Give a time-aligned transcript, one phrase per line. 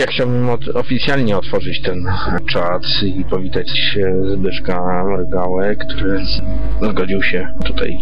[0.00, 2.06] Ja chciałbym od, oficjalnie otworzyć ten
[2.50, 3.98] czat i powitać
[4.34, 6.20] Zbyszka Gałę, który
[6.82, 7.98] zgodził się tutaj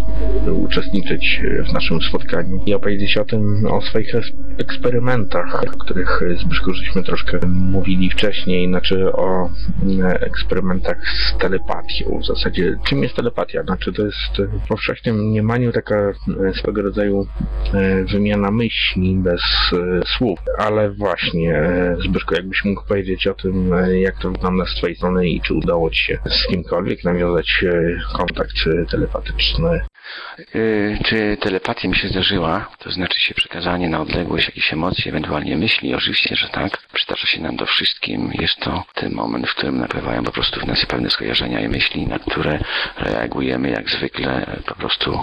[0.53, 4.13] uczestniczyć w naszym spotkaniu i opowiedzieć o tym, o swoich
[4.59, 9.49] eksperymentach, o których Zbyszku żeśmy troszkę mówili wcześniej, znaczy o
[9.83, 12.19] mm, eksperymentach z telepatią.
[12.23, 13.63] W zasadzie, czym jest telepatia?
[13.63, 16.13] Znaczy to jest w powszechnym mniemaniu taka e,
[16.55, 17.27] swego rodzaju
[17.75, 21.63] e, wymiana myśli bez e, słów, ale właśnie
[21.97, 25.55] Zbyszku, jakbyś mógł powiedzieć o tym, e, jak to wygląda z twojej strony i czy
[25.55, 29.81] udało ci się z kimkolwiek nawiązać e, kontakt e, telepatyczny.
[30.55, 35.57] Y, Czy telepatia mi się zdarzyła, to znaczy się przekazanie na odległość jakichś emocji, ewentualnie
[35.57, 35.95] myśli?
[35.95, 36.79] Oczywiście, że tak.
[36.93, 38.31] Przydarza się nam to wszystkim.
[38.41, 42.07] Jest to ten moment, w którym napływają po prostu w nas pewne skojarzenia i myśli,
[42.07, 42.59] na które
[42.97, 45.21] reagujemy jak zwykle po prostu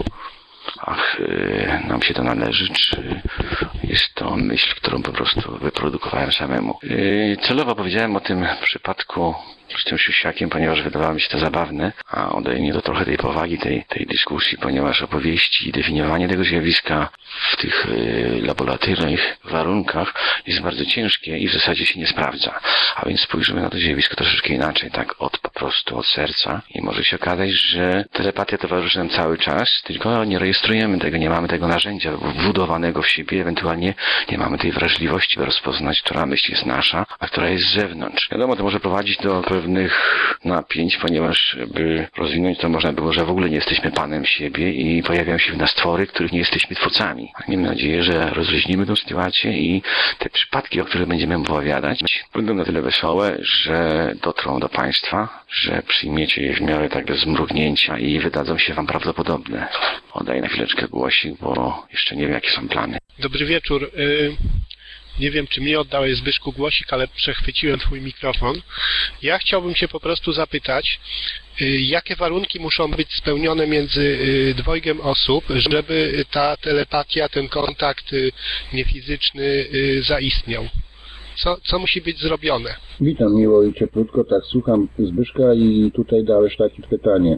[0.81, 3.21] ach, y, nam się to należy, czy
[3.83, 6.79] jest to myśl, którą po prostu wyprodukowałem samemu.
[6.83, 9.35] Y, Celowo powiedziałem o tym przypadku
[9.79, 13.57] z tym siusiakiem, ponieważ wydawało mi się to zabawne, a odejmie to trochę tej powagi
[13.57, 17.09] tej, tej dyskusji, ponieważ opowieści i definiowanie tego zjawiska
[17.51, 20.13] w tych y, laboratoryjnych warunkach
[20.47, 22.59] jest bardzo ciężkie i w zasadzie się nie sprawdza.
[22.95, 26.81] A więc spojrzymy na to zjawisko troszeczkę inaczej, tak od po prostu od serca i
[26.81, 31.47] może się okazać, że telepatia towarzyszy nam cały czas, tylko nie rejestrujemy tego, nie mamy
[31.47, 33.93] tego narzędzia wbudowanego w siebie, ewentualnie
[34.31, 38.29] nie mamy tej wrażliwości, by rozpoznać, która myśl jest nasza, a która jest z zewnątrz.
[38.31, 39.93] Wiadomo, to może prowadzić do pewnych
[40.45, 45.03] napięć, ponieważ by rozwinąć to można było, że w ogóle nie jesteśmy panem siebie i
[45.03, 47.31] pojawiają się w nas twory, których nie jesteśmy twórcami.
[47.47, 49.81] Miejmy nadzieję, że rozluźnimy tę sytuację i
[50.19, 51.99] te przypadki, o których będziemy opowiadać,
[52.33, 57.25] będą na tyle wesołe, że dotrą do Państwa, że przyjmiecie je w miarę tak bez
[57.25, 59.67] mrugnięcia i wydadzą się Wam prawdopodobne.
[60.13, 62.97] Oddaję na chwileczkę głosik, bo jeszcze nie wiem, jakie są plany.
[63.19, 63.91] Dobry wieczór.
[65.19, 68.61] Nie wiem, czy mi oddałeś Zbyszku głosik, ale przechwyciłem twój mikrofon.
[69.21, 70.99] Ja chciałbym się po prostu zapytać,
[71.61, 78.13] y, jakie warunki muszą być spełnione między y, dwojgiem osób, żeby ta telepatia, ten kontakt
[78.13, 78.31] y,
[78.73, 79.65] niefizyczny
[80.07, 80.67] zaistniał?
[81.37, 82.75] Co, co musi być zrobione?
[83.01, 87.37] Witam miło i cieplutko, tak słucham Zbyszka i tutaj dałeś takie pytanie.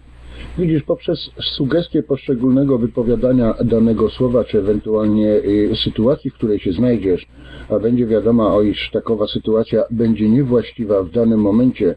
[0.57, 7.25] Widzisz, poprzez sugestie poszczególnego wypowiadania danego słowa, czy ewentualnie y, sytuacji, w której się znajdziesz,
[7.69, 11.95] a będzie wiadoma, o iż takowa sytuacja będzie niewłaściwa w danym momencie,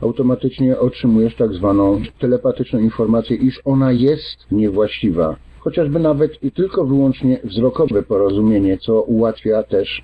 [0.00, 5.36] automatycznie otrzymujesz tak zwaną telepatyczną informację, iż ona jest niewłaściwa.
[5.58, 10.02] Chociażby nawet i tylko wyłącznie wzrokowe porozumienie, co ułatwia też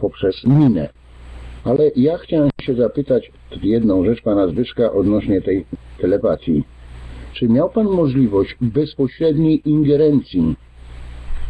[0.00, 0.88] poprzez minę.
[1.64, 3.32] Ale ja chciałem się zapytać
[3.62, 5.64] jedną rzecz pana Zbyszka odnośnie tej
[6.00, 6.64] telepatii.
[7.34, 10.56] Czy miał pan możliwość bezpośredniej ingerencji,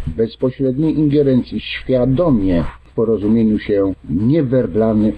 [0.07, 4.43] bezpośredniej ingerencji świadomie w porozumieniu się nie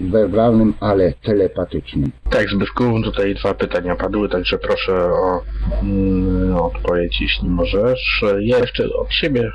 [0.01, 2.11] werbalnym, ale telepatycznym?
[2.29, 5.41] Tak, Zbyszku, tutaj dwa pytania padły, także proszę o
[5.83, 8.23] mm, odpowiedź, jeśli możesz.
[8.39, 9.51] Ja jeszcze od siebie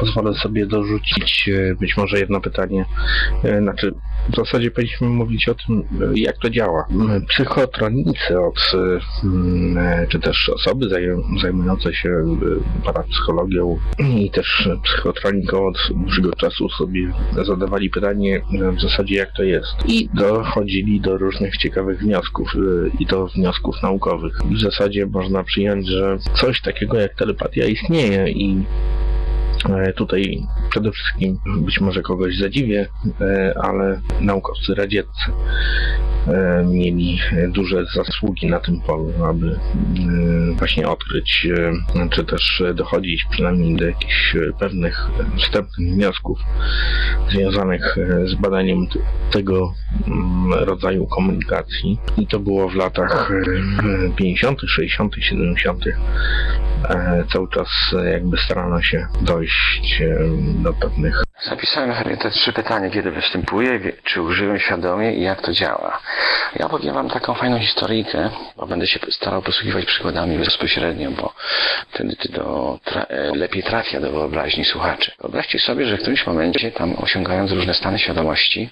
[0.00, 2.84] pozwolę sobie dorzucić e, być może jedno pytanie.
[3.44, 3.94] E, Znaczy,
[4.32, 6.86] w zasadzie powinniśmy mówić o tym, e, jak to działa.
[6.90, 14.30] M, Psychotronicy od, e, m, e, czy też osoby zaj- zajmujące się e, parapsychologią i
[14.30, 17.12] też psychotroniką od dłuższego czasu sobie
[17.46, 18.40] zadawali pytanie
[18.76, 19.74] w zasadzie jak to jest.
[19.86, 22.52] I dochodzili do różnych ciekawych wniosków
[22.98, 24.38] i to wniosków naukowych.
[24.50, 28.64] W zasadzie można przyjąć, że coś takiego jak telepatia istnieje i
[29.96, 32.88] Tutaj przede wszystkim być może kogoś zadziwię,
[33.20, 35.32] e, ale naukowcy radzieccy
[36.28, 39.58] e, mieli duże zasługi na tym polu, aby e,
[40.58, 41.48] właśnie odkryć,
[41.96, 46.38] e, czy też dochodzić przynajmniej do jakichś e, pewnych wstępnych wniosków
[47.30, 48.86] związanych e, z badaniem
[49.30, 49.74] tego
[50.06, 51.98] mm, rodzaju komunikacji.
[52.18, 53.30] I to było w latach
[54.10, 55.84] e, 50., 60., 70.
[55.86, 57.68] E, Cały czas
[57.98, 59.47] e, jakby starano się dojść
[60.00, 60.28] e,
[60.62, 65.42] do pewnych Zapisałem sobie te trzy pytania, kiedy występuję, wie- czy użyłem świadomie i jak
[65.42, 66.00] to działa.
[66.56, 71.32] Ja powiem Wam taką fajną historyjkę, bo będę się starał posługiwać przykładami bezpośrednio, bo
[71.90, 75.12] wtedy to do, tra e, lepiej trafia do wyobraźni słuchaczy.
[75.20, 78.70] Wyobraźcie sobie, że w którymś momencie, tam osiągając różne stany świadomości,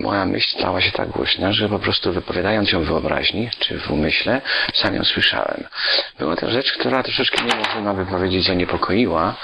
[0.00, 3.90] moja myśl stała się tak głośna, że po prostu wypowiadając ją w wyobraźni, czy w
[3.90, 4.40] umyśle,
[4.74, 5.64] sam ją słyszałem.
[6.18, 9.34] Była to rzecz, która troszeczkę mnie, można by powiedzieć, zaniepokoiła,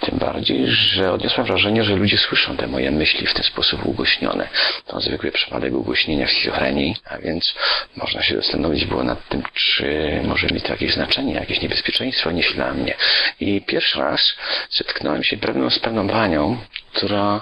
[0.00, 4.48] tym bardziej, że odniosłem wrażenie, że ludzie słyszą te moje myśli w ten sposób ugłośnione.
[4.86, 7.54] To zwykły przypadek ugłośnienia schizofrenii, a więc
[7.96, 12.54] można się zastanowić było nad tym, czy może mieć to jakieś znaczenie, jakieś niebezpieczeństwo nieść
[12.54, 12.94] dla mnie.
[13.40, 14.36] I pierwszy raz
[14.70, 16.58] zetknąłem się pewną, z pewną panią,
[16.92, 17.40] która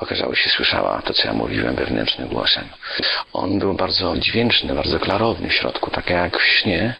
[0.00, 2.68] okazało się słyszała to, co ja mówiłem wewnętrznym głosem.
[3.32, 6.94] On był bardzo dźwięczny, bardzo klarowny w środku, tak jak w śnie.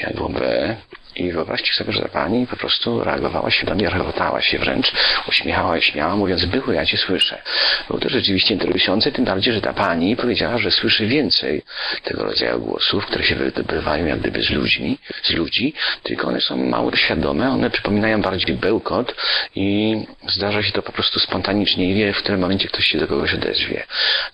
[0.00, 0.76] Jak było B.
[1.18, 4.92] I wyobraźcie sobie, że ta pani po prostu reagowała świadomie, rechotała się wręcz,
[5.28, 7.42] uśmiechała się, śmiała, mówiąc, były, ja cię słyszę.
[7.88, 11.62] Było to rzeczywiście interesujące, tym bardziej, że ta pani powiedziała, że słyszy więcej
[12.04, 16.56] tego rodzaju głosów, które się wydobywają jak gdyby z ludźmi, z ludzi, tylko one są
[16.56, 19.14] mało świadome, one przypominają bardziej bełkot
[19.54, 19.96] i
[20.28, 23.34] zdarza się to po prostu spontanicznie i wie, w którym momencie ktoś się do kogoś
[23.34, 23.86] odezwie.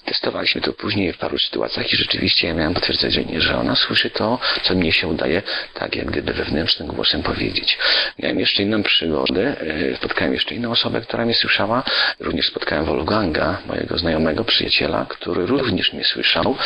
[0.04, 4.38] Testowaliśmy to później w paru sytuacjach i rzeczywiście ja miałem potwierdzenie, że ona słyszy to,
[4.62, 5.42] co mnie się udaje,
[5.74, 6.32] tak jak gdyby
[6.74, 7.78] wewnętrznym głosem powiedzieć.
[8.18, 9.56] Miałem jeszcze inną przygodę,
[9.92, 11.82] e, spotkałem jeszcze inną osobę, która mnie słyszała,
[12.20, 16.56] również spotkałem Wolfganga, mojego znajomego, przyjaciela, który również mnie słyszał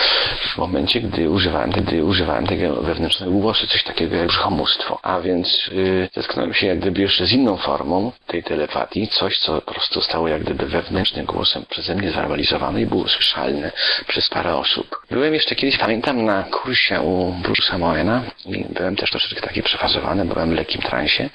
[0.41, 4.99] w momencie, gdy używałem, gdy używałem tego wewnętrznego głosu, coś takiego jak brzuchomóstwo.
[5.03, 9.61] A więc yy, zetknąłem się jak gdyby jeszcze z inną formą tej telepatii, coś, co
[9.61, 13.73] po prostu stało jak gdyby wewnętrznym głosem przeze mnie zrealizowane i było słyszalne
[14.09, 15.03] przez parę osób.
[15.11, 19.98] Byłem jeszcze kiedyś, pamiętam, na kursie u Bruce'a Moena i byłem też troszeczkę taki przefazowany,
[20.25, 21.31] byłem w lekkim transie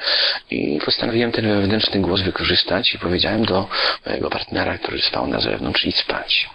[0.51, 3.67] i postanowiłem ten wewnętrzny głos wykorzystać i powiedziałem do
[4.05, 6.49] mojego partnera, który spał na zewnątrz, idź spać.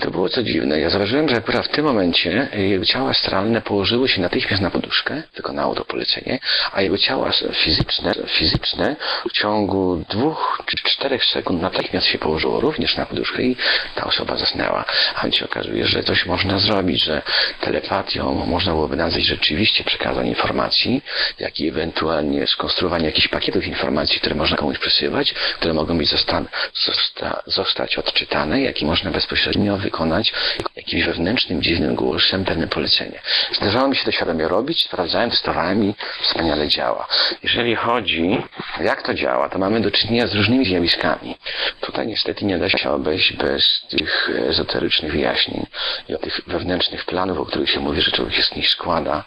[0.00, 0.80] To było co dziwne.
[0.80, 5.22] Ja zauważyłem, że akurat w tym momencie jego ciało astralne położyło się natychmiast na poduszkę,
[5.36, 6.38] wykonało to polecenie,
[6.72, 7.30] a jego ciało
[7.64, 8.96] fizyczne, fizyczne
[9.28, 13.56] w ciągu dwóch czy czterech sekund natychmiast się położyło również na poduszkę i
[13.94, 14.84] ta osoba zasnęła.
[15.14, 17.22] A więc się okazuje, że coś można zrobić, że
[17.60, 21.02] telepatią można byłoby nazwać rzeczywiście przekazanie informacji,
[21.38, 26.42] jak i ewentualnie skonstruowanie jakichś pakietów informacji, które można komuś przesyłać, które mogą być zosta
[26.74, 30.32] zosta zostać odczytane, jak i można bezpośrednio wykonać
[30.76, 33.20] jakimś wewnętrznym, dziwnym głosem pewne polecenie.
[33.52, 37.06] Zdarzało mi się to świadomie robić, sprawdzałem, testowałem i wspaniale działa.
[37.42, 38.42] Jeżeli chodzi,
[38.80, 41.36] jak to działa, to mamy do czynienia z różnymi zjawiskami.
[41.80, 45.66] Tutaj niestety nie da się obejść bez tych ezoterycznych wyjaśnień
[46.08, 49.24] i o tych wewnętrznych planów, o których się mówi, że człowiek się z nich składa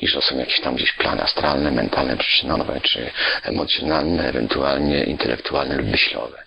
[0.00, 3.10] i że są jakieś tam gdzieś plany astralne, mentalne, przyczynowe, czy
[3.42, 6.42] emocjonalne, ewentualnie intelektualne lub myślowe.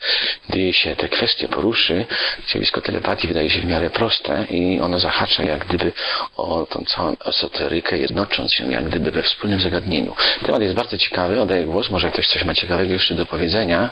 [0.49, 2.05] Gdy się te kwestie poruszy,
[2.47, 5.91] zjawisko telepatii wydaje się w miarę proste i ono zahacza jak gdyby
[6.37, 10.15] o tą całą esoterykę, jednocząc się jak gdyby we wspólnym zagadnieniu.
[10.45, 13.89] Temat jest bardzo ciekawy, oddaję głos, może ktoś coś ma ciekawego jeszcze do powiedzenia,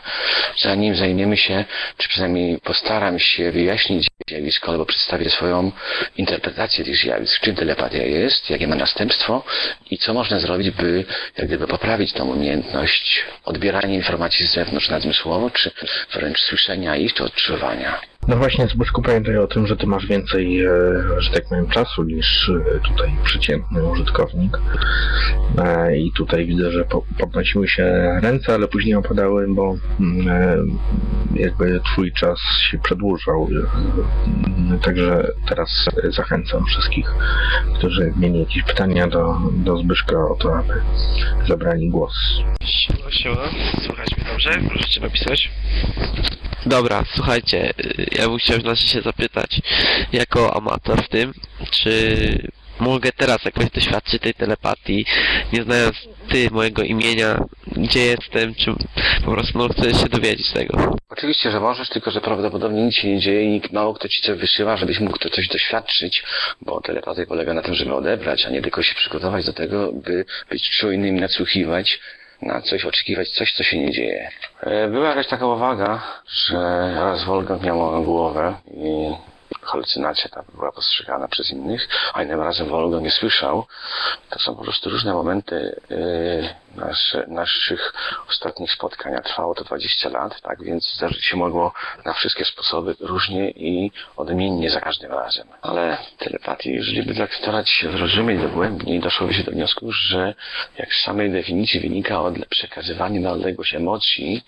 [0.62, 1.66] zanim zajmiemy się,
[1.98, 5.72] czy przynajmniej postaram się wyjaśnić zjawisko, albo przedstawię swoją
[6.18, 9.44] interpretację tych zjawisk, czym telepatia jest, jakie ma następstwo
[9.92, 11.06] i co można zrobić, by
[11.38, 15.72] jak gdyby poprawić tą umiejętność odbierania informacji z zewnątrz nadzmysłowo, czy
[16.14, 18.13] wręcz słyszenia ich, czy odczuwania.
[18.28, 20.72] No właśnie, Zbyszku, pamiętaj o tym, że ty masz więcej, e,
[21.18, 24.58] że tak powiem, czasu niż e, tutaj przeciętny użytkownik.
[25.58, 26.86] E, I tutaj widzę, że
[27.20, 27.84] podnosiły się
[28.22, 30.80] ręce, ale później opadały, bo mm,
[31.36, 32.40] jakby twój czas
[32.72, 33.48] się przedłużał.
[34.82, 37.14] Także teraz zachęcam wszystkich,
[37.76, 40.74] którzy mieli jakieś pytania do, do Zbyszka o to, aby
[41.48, 42.14] zabrali głos.
[42.66, 43.50] Siema, siema.
[43.86, 44.62] Słuchać mnie dobrze?
[44.62, 45.52] Możecie napisać?
[46.66, 47.74] Dobra, słuchajcie,
[48.12, 49.62] ja bym chciał znaczy się zapytać,
[50.14, 51.34] jako amator w tym,
[51.72, 55.06] czy mogę teraz jakoś doświadczyć tej telepatii,
[55.54, 55.96] nie znając
[56.30, 58.72] ty, mojego imienia, gdzie jestem, czy
[59.26, 60.96] po prostu no, chcę się dowiedzieć tego.
[61.10, 64.40] Oczywiście, że możesz, tylko że prawdopodobnie nic się nie dzieje i mało kto ci coś
[64.40, 66.24] wysyła, żebyś mógł to coś doświadczyć,
[66.62, 70.26] bo telepatia polega na tym, żeby odebrać, a nie tylko się przygotować do tego, by
[70.50, 72.00] być czujnym, nadsłuchiwać,
[72.46, 74.30] na coś oczekiwać, coś, co się nie dzieje.
[74.92, 76.58] Była jakaś taka uwaga, że
[77.00, 79.14] raz Wolga miała głowę i
[79.66, 83.66] halucynacja ta była postrzegana przez innych, a innym razem Wolga nie słyszał.
[84.30, 86.50] To są po prostu różne momenty yy,
[87.28, 87.94] naszych
[88.30, 89.14] ostatnich spotkań.
[89.24, 91.74] Trwało to 20 lat, tak więc zdarzyć się mogło
[92.06, 95.48] na wszystkie sposoby różnie i odmiennie za każdym razem.
[95.62, 100.34] Ale telepatii, jeżeli by starać się zrozumieć dogłębniej, doszłoby się do wniosku, że
[100.78, 104.44] jak z samej definicji wynika od przekazywania na odległość emocji,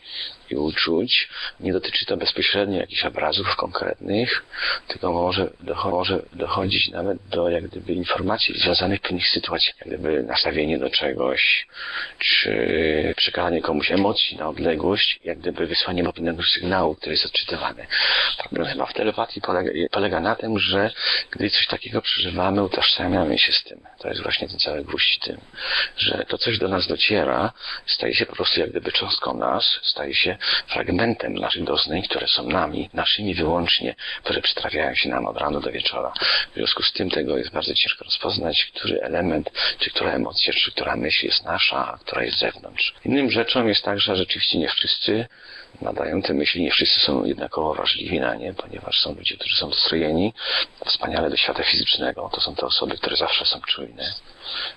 [0.49, 1.29] i uczuć.
[1.59, 4.45] Nie dotyczy to bezpośrednio jakichś obrazów konkretnych,
[4.87, 9.87] tylko może, docho może dochodzić nawet do jak gdyby informacji związanych w pewnych sytuacjach, jak
[9.87, 11.67] gdyby nastawienie do czegoś,
[12.19, 17.87] czy przekazanie komuś emocji na odległość, jak gdyby wysłanie pewnego sygnału, który jest odczytywany.
[18.37, 20.91] Problem chyba w telepatii polega, polega na tym, że
[21.31, 23.79] gdy coś takiego przeżywamy, utożsamiamy się z tym.
[23.99, 25.37] To jest właśnie ten cały gwóźdź tym,
[25.97, 27.53] że to coś do nas dociera,
[27.85, 30.34] staje się po prostu jak gdyby cząstką nas, staje się
[30.67, 35.71] fragmentem naszych doznań, które są nami, naszymi wyłącznie, które przytrafiają się nam od rana do
[35.71, 36.13] wieczora.
[36.51, 40.71] W związku z tym tego jest bardzo ciężko rozpoznać, który element, czy która emocja, czy
[40.71, 42.93] która myśl jest nasza, a która jest z zewnątrz.
[43.05, 45.27] Innym rzeczą jest tak, że rzeczywiście nie wszyscy
[45.81, 49.69] nadają te myśli, nie wszyscy są jednakowo wrażliwi na nie, ponieważ są ludzie, którzy są
[49.69, 50.33] dostrojeni
[50.85, 52.29] wspaniale do świata fizycznego.
[52.33, 54.13] To są te osoby, które zawsze są czujne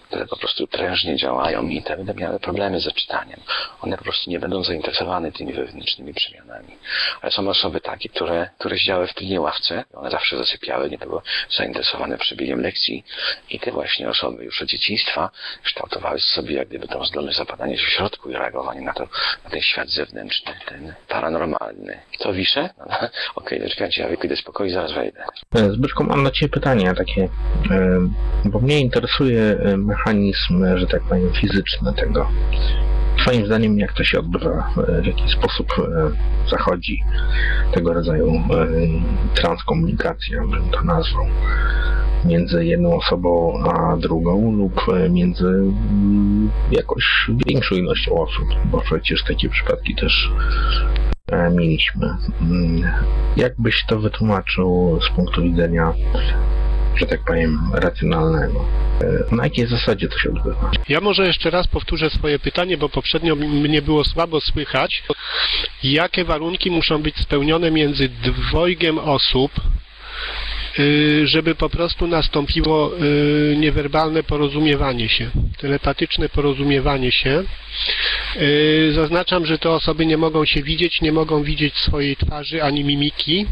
[0.09, 3.41] które po prostu prężnie działają i te będą miały problemy z czytaniem.
[3.81, 6.77] One po prostu nie będą zainteresowane tymi wewnętrznymi przemianami.
[7.21, 11.21] Ale są osoby takie, które, które siedziały w tylnej ławce, one zawsze zasypiały, nie były
[11.57, 13.05] zainteresowane przebiegiem lekcji
[13.51, 15.31] i te właśnie osoby już od dzieciństwa
[15.63, 19.09] kształtowały sobie jak gdyby tą zdolność zapadania się w środku i reagowanie na to,
[19.45, 21.99] na ten świat zewnętrzny, ten paranormalny.
[22.19, 22.71] To wiszę?
[22.79, 22.97] No, no,
[23.35, 25.25] Okej, okay, czekajcie, ja wyjdę spokojnie, zaraz wejdę.
[25.71, 27.29] Zbyszko, mam na Ciebie pytanie takie,
[28.45, 32.31] bo mnie interesuje mechanizm, że tak powiem, fizyczny tego.
[33.29, 34.71] Twoim zdaniem, jak to się odbywa,
[35.03, 36.11] w jaki sposób e,
[36.51, 37.03] zachodzi
[37.73, 38.41] tego rodzaju e,
[39.35, 41.27] transkomunikacja, bym to nazwał,
[42.25, 49.25] między jedną osobą a drugą lub e, między mm, jakoś większą ilością osób, bo przecież
[49.25, 50.31] takie przypadki też
[51.51, 52.17] mieliśmy.
[52.41, 52.93] Mm,
[53.37, 55.93] jak byś to wytłumaczył z punktu widzenia
[56.99, 58.65] że tak powiem, racjonalnego.
[59.31, 60.71] E, na jakiej zasadzie to się odbywa?
[60.89, 65.03] Ja może jeszcze raz powtórzę swoje pytanie, bo poprzednio mnie było słabo słychać.
[65.83, 69.53] Jakie warunki muszą być spełnione między dwojgiem osób,
[70.79, 77.45] y, żeby po prostu nastąpiło y, niewerbalne porozumiewanie się, telepatyczne porozumiewanie się.
[78.37, 82.85] Y, zaznaczam, że te osoby nie mogą się widzieć, nie mogą widzieć swojej twarzy ani
[82.85, 83.47] mimiki,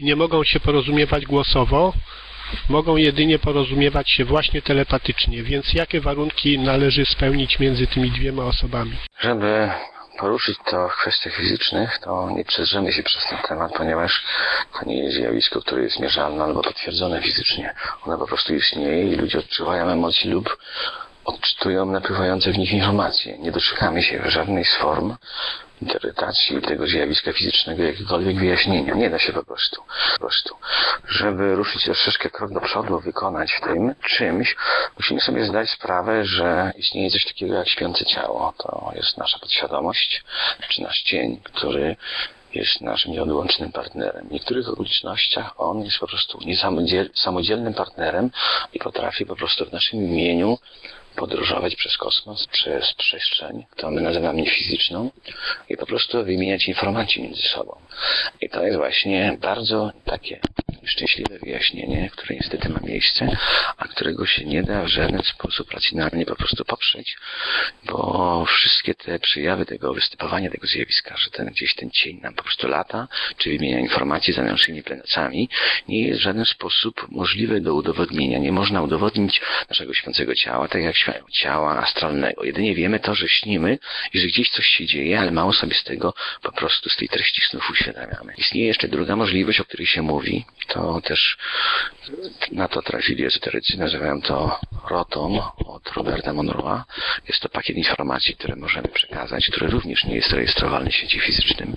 [0.00, 1.92] nie mogą się porozumiewać głosowo,
[2.68, 8.96] mogą jedynie porozumiewać się właśnie telepatycznie, więc jakie warunki należy spełnić między tymi dwiema osobami?
[9.20, 9.70] Żeby
[10.18, 14.24] poruszyć to w kwestiach fizycznych, to nie przedrzemy się przez ten temat, ponieważ
[14.78, 17.74] to nie jest zjawisko, które jest mierzalne albo potwierdzone fizycznie.
[18.06, 20.58] Ono po prostu istnieje i ludzie odczuwają emocje lub
[21.24, 23.38] odczytują napływające w nich informacje.
[23.38, 25.16] Nie doczekamy się żadnej z form,
[25.82, 28.94] interpretacji tego zjawiska fizycznego jakiegokolwiek wyjaśnienia.
[28.94, 29.82] Nie da się po prostu.
[30.12, 30.54] Po prostu.
[31.08, 34.56] Żeby ruszyć troszeczkę krok do przodu, wykonać w tym czymś,
[34.96, 38.54] musimy sobie zdać sprawę, że istnieje coś takiego jak śpiące ciało.
[38.58, 40.24] To jest nasza podświadomość,
[40.68, 41.96] czy nasz cień, który
[42.54, 44.28] jest naszym nieodłącznym partnerem.
[44.28, 48.30] W niektórych okolicznościach on jest po prostu niesamodzielnym partnerem
[48.72, 50.58] i potrafi po prostu w naszym imieniu
[51.18, 55.10] podróżować przez kosmos, przez przestrzeń, którą my nazywamy fizyczną
[55.68, 57.76] i po prostu wymieniać informacje między sobą.
[58.40, 60.40] I to jest właśnie bardzo takie
[60.84, 63.36] szczęśliwe wyjaśnienie, które niestety ma miejsce,
[63.76, 67.16] a którego się nie da w żaden sposób racjonalnie po prostu poprzeć,
[67.84, 72.42] bo wszystkie te przejawy tego występowania tego zjawiska, że ten gdzieś ten cień nam po
[72.42, 75.48] prostu lata, czy wymienia informacje za naszymi plenacami,
[75.88, 78.38] nie jest w żaden sposób możliwe do udowodnienia.
[78.38, 80.96] Nie można udowodnić naszego śpiącego ciała, tak jak
[81.32, 82.44] ciała astralnego.
[82.44, 83.78] Jedynie wiemy to, że śnimy
[84.12, 87.08] i że gdzieś coś się dzieje, ale mało sobie z tego po prostu z tej
[87.08, 88.34] treści snów uświadamiamy.
[88.36, 91.38] Istnieje jeszcze druga możliwość, o której się mówi, to też
[92.52, 94.60] na to trafili ezoterycy, nazywają to
[94.90, 96.82] ROTOM od Roberta Monroe'a.
[97.28, 101.76] Jest to pakiet informacji, które możemy przekazać, który również nie jest rejestrowalny w świecie fizycznym,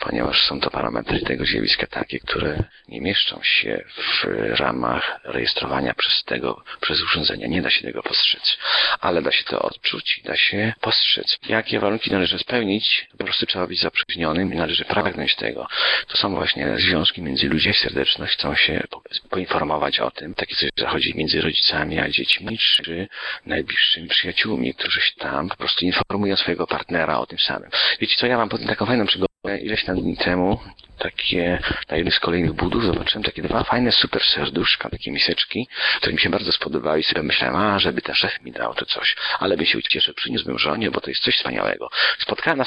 [0.00, 3.84] ponieważ są to parametry tego zjawiska takie, które nie mieszczą się
[4.22, 4.24] w
[4.60, 7.46] ramach rejestrowania przez tego, przez urządzenia.
[7.46, 8.58] Nie da się tego postrzec,
[9.00, 11.38] ale da się to odczuć da się postrzec.
[11.48, 13.06] Jakie warunki należy spełnić?
[13.18, 15.66] Po prostu trzeba być zaprzyjaźnionym i należy pragnąć tego.
[16.08, 18.82] To są właśnie związki między ludźmi, serdeczność, chcą się
[19.30, 20.34] poinformować o tym.
[20.34, 23.08] Takie coś zachodzi między rodzicami a dziećmi, czy
[23.46, 27.70] najbliższymi przyjaciółmi, którzy się tam po prostu informują swojego partnera o tym samym.
[28.00, 29.30] Wiecie co, ja mam taką fajną przygodę
[29.62, 30.60] ileś tam dni temu
[31.00, 31.58] takie,
[31.90, 36.20] na jednym z kolejnych budów zobaczyłem takie dwa fajne super serduszka, takie miseczki, które mi
[36.20, 39.56] się bardzo spodobały i sobie myślałem, a żeby ten szef mi dał to coś, ale
[39.56, 41.88] bym się ucieszył, przyniósłbym żonie, bo to jest coś wspaniałego.
[42.18, 42.62] Spotkałem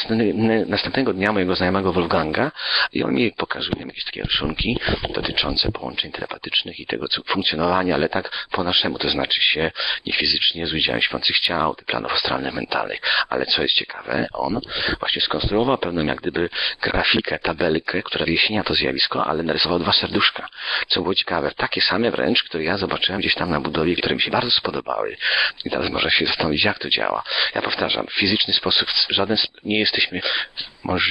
[0.68, 2.52] następnego dnia mojego znajomego Wolfganga
[2.94, 4.80] i on mi pokazuje jakieś takie rysunki
[5.14, 9.72] dotyczące połączeń telepatycznych i tego funkcjonowania, ale tak po naszemu, to znaczy się
[10.06, 14.62] nie fizycznie z udziałem śpiących ciał, tych planów astralnych, mentalnych, ale co jest ciekawe, on
[15.00, 16.50] właśnie skonstruował pewną jak gdyby
[16.82, 20.48] grafikę, tabelkę, która że to zjawisko, ale narysował dwa serduszka,
[20.88, 21.52] co było ciekawe.
[21.58, 25.18] Takie same wręcz, które ja zobaczyłem gdzieś tam na budowie, które mi się bardzo spodobały.
[25.66, 27.24] I teraz można się zastanowić, jak to działa.
[27.56, 30.22] Ja powtarzam, w fizyczny sposób żaden, nie jesteśmy,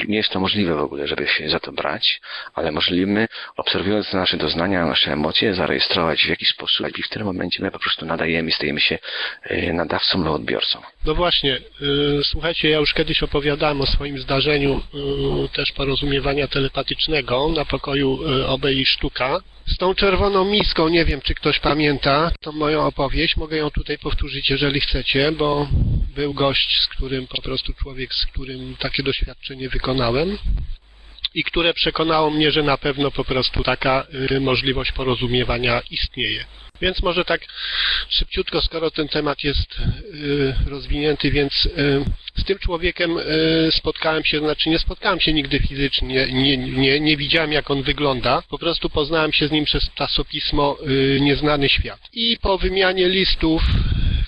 [0.08, 2.20] nie jest to możliwe w ogóle, żeby się za to brać,
[2.54, 7.62] ale możliwe, obserwując nasze doznania, nasze emocje, zarejestrować w jakiś sposób i w którym momencie
[7.62, 8.98] my po prostu nadajemy stajemy się
[9.42, 10.82] e, nadawcą lub odbiorcą.
[11.04, 14.80] No właśnie, y, słuchajcie, ja już kiedyś opowiadałem o swoim zdarzeniu
[15.44, 19.40] y, też porozumiewania telepatycznego na pokoju y, Obej Sztuka.
[19.66, 23.98] Z tą czerwoną miską, nie wiem czy ktoś pamięta tą moją opowieść, mogę ją tutaj
[23.98, 25.68] powtórzyć, jeżeli chcecie, bo
[26.14, 30.38] był gość, z którym po prostu człowiek, z którym takie doświadczenie wykonałem
[31.34, 36.44] i które przekonało mnie, że na pewno po prostu taka y, możliwość porozumiewania istnieje.
[36.82, 37.40] Więc może tak
[38.08, 42.04] szybciutko, skoro ten temat jest y, rozwinięty, więc y,
[42.36, 47.16] z tym człowiekiem y, spotkałem się, znaczy nie spotkałem się nigdy fizycznie, nie, nie, nie
[47.16, 50.78] widziałem jak on wygląda, po prostu poznałem się z nim przez czasopismo
[51.20, 52.00] Nieznany Świat.
[52.12, 53.62] I po wymianie listów,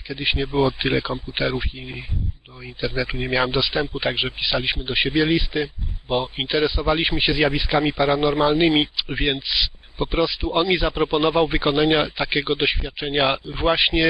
[0.03, 2.03] kiedyś nie było tyle komputerów i
[2.45, 5.69] do internetu nie miałem dostępu, także pisaliśmy do siebie listy,
[6.07, 14.07] bo interesowaliśmy się zjawiskami paranormalnymi, więc po prostu on mi zaproponował wykonania takiego doświadczenia właśnie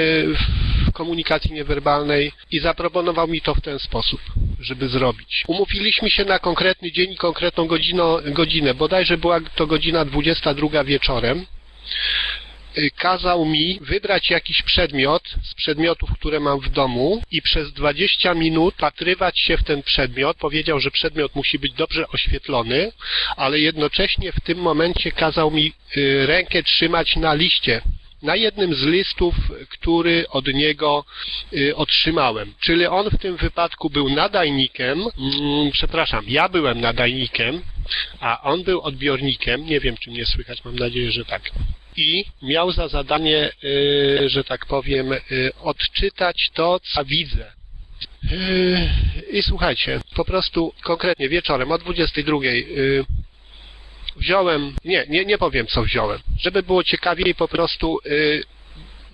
[0.88, 4.22] w komunikacji niewerbalnej i zaproponował mi to w ten sposób,
[4.60, 5.44] żeby zrobić.
[5.48, 11.46] Umówiliśmy się na konkretny dzień i konkretną godzino, godzinę, bodajże była to godzina 22 wieczorem.
[12.78, 18.34] Y, Kazał mi wybrać jakiś przedmiot z przedmiotów, które mam w domu i przez 20
[18.34, 20.38] minut patrywać się w ten przedmiot.
[20.38, 22.92] Powiedział, że przedmiot musi być dobrze oświetlony,
[23.38, 27.82] ale jednocześnie w tym momencie kazał mi y, rękę trzymać na liście
[28.22, 29.36] na jednym z listów,
[29.70, 31.06] który od niego
[31.54, 32.54] y, otrzymałem.
[32.60, 37.62] Czyli on w tym wypadku był nadajnikiem, mm, przepraszam, ja byłem nadajnikiem,
[38.20, 41.42] a on był odbiornikiem, nie wiem czy mnie słychać, mam nadzieję, że tak.
[41.98, 47.52] I miał za zadanie, y, że tak powiem, y, odczytać to, co widzę.
[48.32, 48.90] Y,
[49.32, 53.06] I słuchajcie, po prostu konkretnie wieczorem o 22 y,
[54.16, 56.20] wziąłem, nie, nie, nie powiem co wziąłem.
[56.40, 58.00] Żeby było ciekawiej po prostu,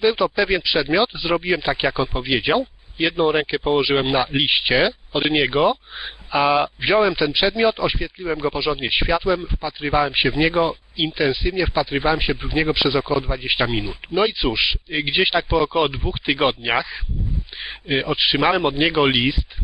[0.01, 2.65] był to pewien przedmiot, zrobiłem tak jak on powiedział.
[3.01, 5.77] Jedną rękę położyłem na liście od niego,
[6.31, 12.33] a wziąłem ten przedmiot, oświetliłem go porządnie światłem, wpatrywałem się w niego intensywnie, wpatrywałem się
[12.33, 13.97] w niego przez około 20 minut.
[14.11, 17.01] No i cóż, gdzieś tak po około dwóch tygodniach
[17.91, 19.55] y, otrzymałem od niego list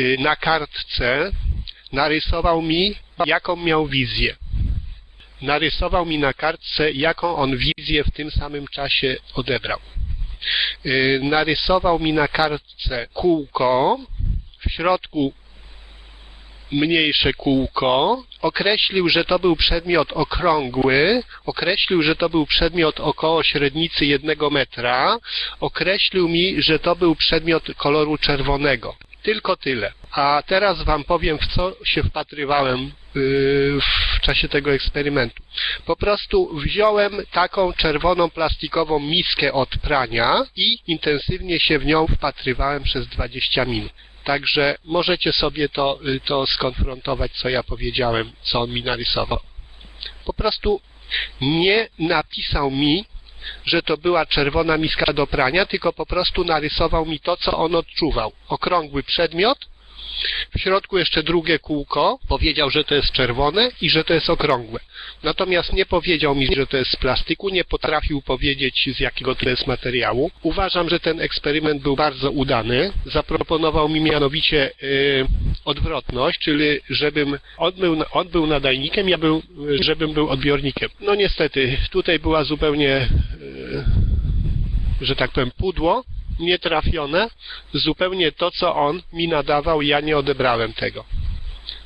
[0.00, 1.30] y, na kartce,
[1.92, 2.94] narysował mi,
[3.26, 4.36] jaką miał wizję.
[5.42, 9.78] Narysował mi na kartce, jaką on wizję w tym samym czasie odebrał.
[10.84, 13.98] Yy, Narysował mi na kartce kółko,
[14.58, 15.32] w środku
[16.72, 24.06] mniejsze kółko, określił, że to był przedmiot okrągły, określił, że to był przedmiot około średnicy
[24.06, 25.18] jednego metra,
[25.60, 28.96] określił mi, że to był przedmiot koloru czerwonego.
[29.22, 29.92] Tylko tyle.
[30.10, 35.42] A teraz Wam powiem, w co się wpatrywałem w czasie tego eksperymentu.
[35.86, 42.82] Po prostu wziąłem taką czerwoną plastikową miskę od prania i intensywnie się w nią wpatrywałem
[42.82, 43.92] przez 20 minut.
[44.24, 49.38] Także możecie sobie to, y, to skonfrontować, co ja powiedziałem, co on mi narysował.
[50.24, 50.80] Po prostu
[51.40, 53.04] nie napisał mi,
[53.64, 57.74] że to była czerwona miska do prania, tylko po prostu narysował mi to, co on
[57.74, 58.32] odczuwał.
[58.48, 59.58] Okrągły przedmiot,
[60.56, 64.80] w środku jeszcze drugie kółko, powiedział, że to jest czerwone i że to jest okrągłe.
[65.22, 69.48] Natomiast nie powiedział mi, że to jest z plastiku, nie potrafił powiedzieć, z jakiego to
[69.48, 70.30] jest materiału.
[70.42, 72.92] Uważam, że ten eksperyment był bardzo udany.
[73.06, 75.26] Zaproponował mi mianowicie yy,
[75.64, 79.42] odwrotność, czyli żebym on był, on był nadajnikiem, ja był,
[79.80, 80.90] żebym był odbiornikiem.
[81.00, 83.08] No niestety, tutaj była zupełnie,
[83.40, 83.84] yy,
[85.00, 86.04] że tak powiem, pudło,
[86.38, 87.30] nietrafione,
[87.72, 91.04] zupełnie to, co on mi nadawał, ja nie odebrałem tego.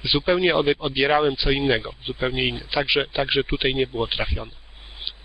[0.04, 2.60] Zupełnie odbierałem co innego, zupełnie inne.
[2.60, 4.52] Także, także tutaj nie było trafione.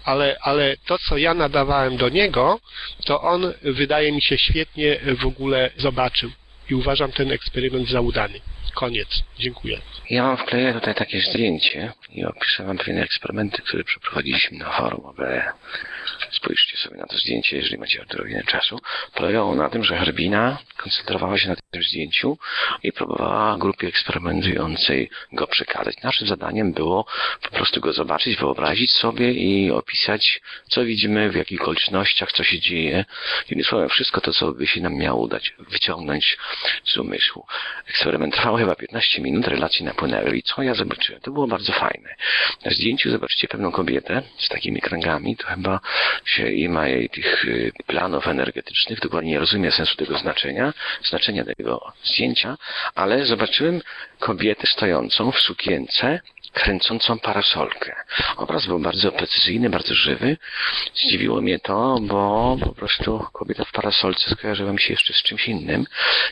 [0.04, 2.60] Ale, ale to, co ja nadawałem do niego,
[3.06, 6.32] to on, wydaje mi się, świetnie w ogóle zobaczył.
[6.70, 8.42] I uważam ten eksperyment za udany.
[8.74, 9.24] Koniec.
[9.40, 9.82] Dziękuję.
[10.10, 15.06] Ja mam wkleję tutaj takie zdjęcie i opiszę wam pewne eksperymenty, które przeprowadziliśmy na forum
[15.06, 15.52] OBE.
[16.32, 18.80] Spójrzcie sobie na to zdjęcie, jeżeli macie odrobinę czasu,
[19.16, 22.38] polegało na tym, że Herbina koncentrowała się na tym zdjęciu
[22.84, 25.96] i próbowała grupie eksperymentującej go przekazać.
[26.04, 27.06] Naszym zadaniem było
[27.42, 32.60] po prostu go zobaczyć, wyobrazić sobie i opisać, co widzimy, w jakich okolicznościach, co się
[32.60, 33.06] dzieje.
[33.50, 36.38] Jednym słowem, wszystko to, co by się nam miało udać, wyciągnąć
[36.86, 37.46] z umysłu.
[37.90, 41.22] Eksperyment trwał chyba 15 minut, relacje napłynęły i co ja zobaczyłem?
[41.22, 42.16] To było bardzo fajne.
[42.66, 45.80] Na zdjęciu zobaczycie pewną kobietę z takimi kręgami, to chyba
[46.26, 51.46] się i ma jej tych y, planów energetycznych, dokładnie nie rozumie sensu tego znaczenia, znaczenia
[51.46, 52.58] tego zdjęcia,
[52.96, 53.82] ale zobaczyłem
[54.20, 56.20] kobietę stojącą w sukience,
[56.54, 57.96] kręcącą parasolkę.
[58.38, 60.38] Obraz był bardzo precyzyjny, bardzo żywy.
[60.96, 65.48] Zdziwiło mnie to, bo po prostu kobieta w parasolce skojarzyła mi się jeszcze z czymś
[65.48, 65.86] innym.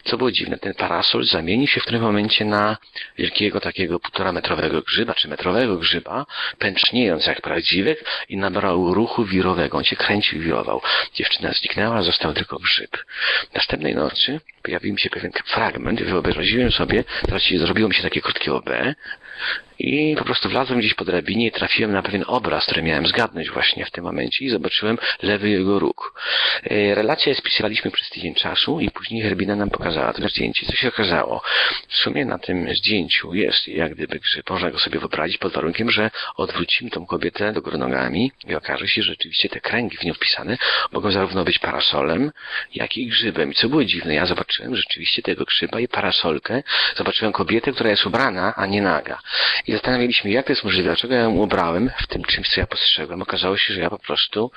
[0.04, 2.78] Co było dziwne, ten parasol zamienił się w tym momencie na
[3.18, 6.26] wielkiego takiego półtora metrowego grzyba, czy metrowego grzyba,
[6.60, 7.96] pęczniejąc jak prawdziwy
[8.30, 9.78] i nabrał ruchu wirowego.
[9.78, 10.82] On się kręcił, wirował.
[11.14, 12.98] Dziewczyna zniknęła, został tylko grzyb.
[13.54, 18.54] Następnej nocy pojawił mi się pewien fragment, wyobraziłem sobie, teraz zrobiło mi się takie krótkie
[18.54, 18.70] OB,
[19.80, 23.50] i po prostu wlazłem gdzieś po drabinie i trafiłem na pewien obraz, który miałem zgadnąć
[23.50, 26.22] właśnie w tym momencie i zobaczyłem lewy jego róg.
[26.64, 30.66] E, relację spisywaliśmy przez tydzień czasu i później Herbina nam pokazała to zdjęcie.
[30.66, 31.42] Co się okazało?
[31.88, 34.50] W sumie na tym zdjęciu jest jak gdyby grzyb.
[34.50, 38.88] Można go sobie wyobrazić pod warunkiem, że odwrócimy tą kobietę do góry nogami i okaże
[38.88, 40.58] się, że rzeczywiście te kręgi w nią wpisane
[40.92, 42.32] mogą zarówno być parasolem,
[42.76, 43.52] jak i grzybem.
[43.52, 46.64] I co było dziwne, ja zobaczyłem rzeczywiście tego grzyba i parasolkę.
[46.96, 49.20] Zobaczyłem kobietę, która jest ubrana, a nie naga.
[49.70, 52.68] I zastanawialiśmy, jak to jest możliwe, dlaczego ja ją ubrałem w tym czymś, co ja
[52.68, 53.22] postrzegłem.
[53.22, 54.52] Okazało się, że ja po prostu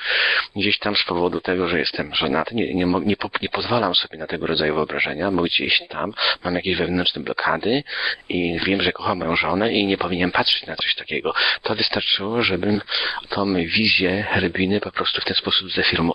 [0.57, 4.27] gdzieś tam z powodu tego, że jestem żonaty, nie, nie, nie, nie pozwalam sobie na
[4.27, 6.13] tego rodzaju wyobrażenia, bo gdzieś tam
[6.45, 7.85] mam jakieś wewnętrzne blokady
[8.29, 11.35] i wiem, że kocham moją żonę i nie powinienem patrzeć na coś takiego.
[11.63, 12.81] To wystarczyło, żebym
[13.29, 15.69] tą wizję Herbiny po prostu w ten sposób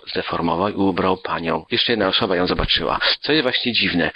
[0.06, 1.64] zdeformował i ubrał panią.
[1.70, 2.98] Jeszcze jedna osoba ją zobaczyła.
[3.20, 4.10] Co jest właśnie dziwne,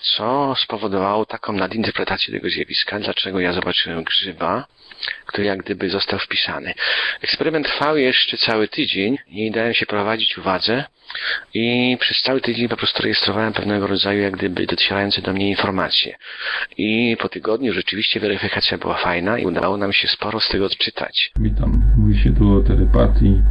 [0.00, 4.66] co spowodowało taką nadinterpretację tego zjawiska, dlaczego ja zobaczyłem grzyba,
[5.26, 6.74] który jak gdyby został wpisany.
[7.22, 10.84] Eksperyment trwał jeszcze cały tydzień i dałem się prowadzić uwadze
[11.54, 16.16] i przez cały tydzień po prostu rejestrowałem pewnego rodzaju jak gdyby docierające do mnie informacje.
[16.76, 21.30] I po tygodniu rzeczywiście weryfikacja była fajna i udało nam się sporo z tego odczytać.
[21.40, 21.82] Witam.
[21.96, 23.42] Mówi się tu o telepatii.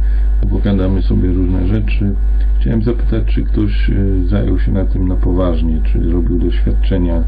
[0.44, 2.14] Opowiadamy sobie różne rzeczy.
[2.60, 7.24] Chciałem zapytać, czy ktoś e, zajął się na tym na poważnie, czy robił doświadczenia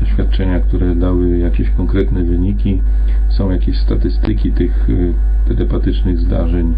[0.00, 2.80] doświadczenia, które dały jakieś konkretne wyniki,
[3.28, 5.14] są jakieś statystyki tych y,
[5.48, 6.74] telepatycznych zdarzeń,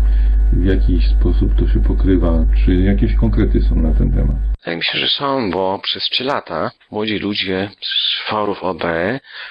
[0.52, 4.36] w jakiś sposób to się pokrywa, czy jakieś konkrety są na ten temat?
[4.58, 8.82] Wydaje mi się, że są, bo przez trzy lata młodzi ludzie z forów OB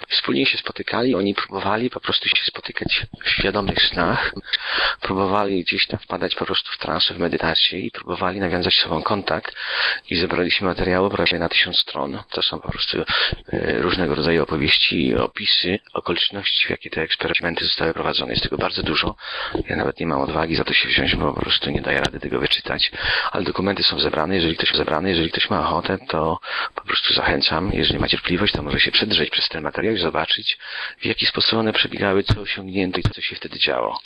[0.07, 4.33] wspólnie się spotykali, oni próbowali po prostu się spotykać w świadomych snach,
[5.01, 9.01] próbowali gdzieś tam wpadać po prostu w transę, w medytację i próbowali nawiązać z sobą
[9.01, 9.55] kontakt
[10.09, 12.19] i zebraliśmy materiały prawie na tysiąc stron.
[12.29, 17.93] To są po prostu e, różnego rodzaju opowieści opisy okoliczności, w jakie te eksperymenty zostały
[17.93, 18.31] prowadzone.
[18.31, 19.15] Jest tego bardzo dużo.
[19.69, 22.19] Ja nawet nie mam odwagi za to się wziąć, bo po prostu nie daję rady
[22.19, 22.91] tego wyczytać.
[23.31, 24.35] Ale dokumenty są zebrane.
[24.35, 26.39] Jeżeli ktoś zebrany, jeżeli ktoś ma ochotę, to
[26.75, 27.71] po prostu zachęcam.
[27.73, 30.57] Jeżeli ma cierpliwość, to może się przedrzeć przez ten materiał i zobaczyć,
[31.01, 33.99] w jaki sposób one przebiegały, co osiągnięto i co się wtedy działo.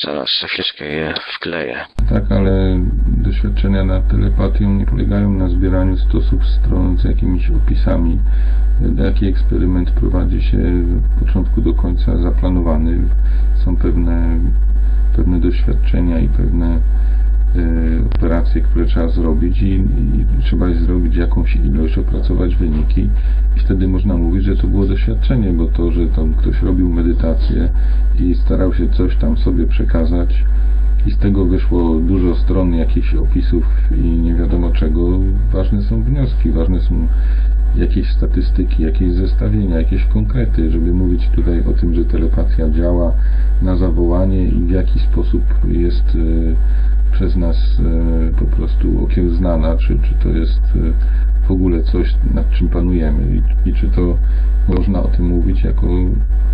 [0.00, 1.86] Zaraz za chwileczkę je wkleję.
[2.08, 8.18] Tak, ale doświadczenia nad telepatią nie polegają na zbieraniu stosów stron z jakimiś opisami.
[9.04, 12.98] Jaki eksperyment prowadzi się od początku do końca zaplanowany.
[13.64, 14.40] Są pewne,
[15.16, 16.80] pewne doświadczenia i pewne
[17.56, 19.74] Y, operacje, które trzeba zrobić i,
[20.38, 23.10] i trzeba zrobić jakąś ilość, opracować wyniki.
[23.56, 27.68] I wtedy można mówić, że to było doświadczenie, bo to, że tam ktoś robił medytację
[28.18, 30.44] i starał się coś tam sobie przekazać
[31.06, 33.64] i z tego wyszło dużo stron jakichś opisów
[33.96, 35.18] i nie wiadomo czego,
[35.52, 37.08] ważne są wnioski, ważne są
[37.76, 43.12] jakieś statystyki, jakieś zestawienia, jakieś konkrety, żeby mówić tutaj o tym, że telepatia działa
[43.62, 46.54] na zawołanie i w jaki sposób jest y,
[47.12, 50.92] przez nas e, po prostu okiełznana, czy, czy to jest e,
[51.48, 54.18] w ogóle coś, nad czym panujemy i, i czy to
[54.68, 55.86] można o tym mówić jako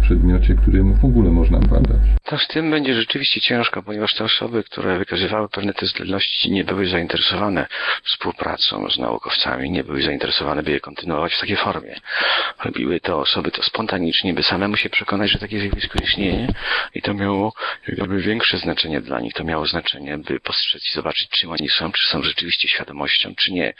[0.02, 2.00] przedmiocie, którym w ogóle można badać.
[2.24, 6.64] To z tym będzie rzeczywiście ciężko, ponieważ te osoby, które wykazywały pewne te zdolności, nie
[6.64, 7.66] były zainteresowane
[8.04, 11.94] współpracą z naukowcami, nie były zainteresowane, by je kontynuować w takiej formie.
[12.64, 16.48] Robiły to osoby to spontanicznie, by samemu się przekonać, że takie zjawisko istnieje
[16.94, 17.52] i to miało
[17.88, 19.34] jakby większe znaczenie dla nich.
[19.34, 23.52] To miało znaczenie, by postrzec i zobaczyć, czym oni są, czy są rzeczywiście świadomością, czy
[23.52, 23.74] nie.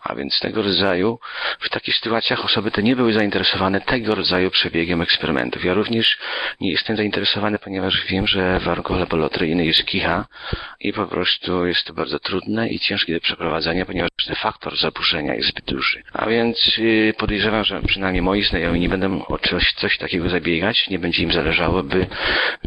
[0.00, 1.18] A więc tego tego rodzaju,
[1.60, 5.64] w takich sytuacjach osoby te nie były zainteresowane tego rodzaju przebiegiem eksperymentów.
[5.64, 6.18] Ja również
[6.60, 10.26] nie jestem zainteresowany, ponieważ wiem, że w laboratoryjnych jest kicha
[10.80, 15.34] i po prostu jest to bardzo trudne i ciężkie do przeprowadzenia, ponieważ ten faktor zaburzenia
[15.34, 16.02] jest zbyt duży.
[16.12, 20.88] A więc yy, podejrzewam, że przynajmniej moi znajomi nie będą o coś, coś takiego zabiegać,
[20.88, 22.06] nie będzie im zależało, by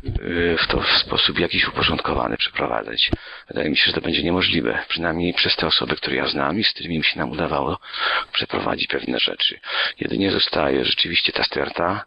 [0.04, 3.12] yy, w to w sposób jakiś uporządkowany przeprowadzać.
[3.48, 6.64] Wydaje mi się, że to będzie niemożliwe, przynajmniej przez te osoby, które ja znam i
[6.64, 7.79] z którymi mi się nam udawało
[8.32, 9.60] przeprowadzić pewne rzeczy.
[10.00, 12.06] Jedynie zostaje rzeczywiście ta sterta,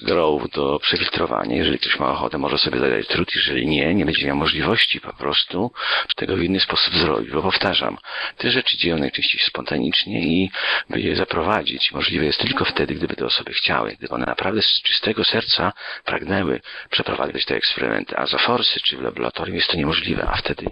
[0.00, 1.56] grow do przefiltrowania.
[1.56, 3.34] Jeżeli ktoś ma ochotę, może sobie zadać trud.
[3.34, 5.72] Jeżeli nie, nie będzie miał możliwości po prostu
[6.16, 7.30] tego w inny sposób zrobić.
[7.30, 7.98] Bo powtarzam,
[8.36, 10.50] te rzeczy dzieją najczęściej spontanicznie i
[10.90, 13.96] by je zaprowadzić możliwe jest tylko wtedy, gdyby te osoby chciały.
[13.98, 15.72] Gdyby one naprawdę z czystego serca
[16.04, 18.16] pragnęły przeprowadzać te eksperymenty.
[18.16, 20.28] A za forsy czy w laboratorium jest to niemożliwe.
[20.30, 20.66] A wtedy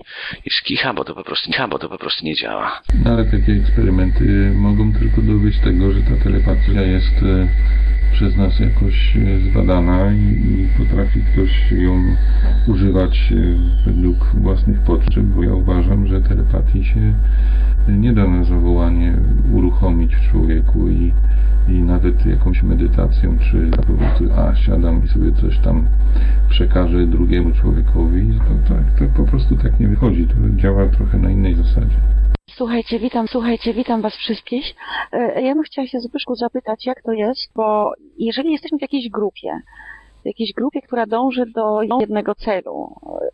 [0.45, 2.83] jest kicha, bo to po prostu, kicha, bo to po prostu nie działa.
[3.05, 7.49] No ale takie eksperymenty mogą tylko dowieść tego, że ta telepatia jest e,
[8.13, 12.03] przez nas jakoś e, zbadana i, i potrafi ktoś ją
[12.67, 17.15] używać e, według własnych potrzeb, bo ja uważam, że telepatii się
[17.89, 19.15] nie da na zawołanie
[19.53, 21.13] uruchomić w człowieku i,
[21.69, 25.87] i nawet jakąś medytacją, czy po prostu a siadam i sobie coś tam
[26.49, 30.27] przekażę drugiemu człowiekowi, to, tak, to po prostu tak nie wychodzi.
[30.27, 31.97] To działa trochę na innej zasadzie.
[32.57, 34.75] Słuchajcie, witam, słuchajcie, witam Was wszystkich.
[35.13, 39.09] E, Ja bym chciała się Zbyszku zapytać, jak to jest, bo jeżeli jesteśmy w jakiejś
[39.09, 39.61] grupie,
[40.23, 43.29] w jakiejś grupie, która dąży do jednego celu, e,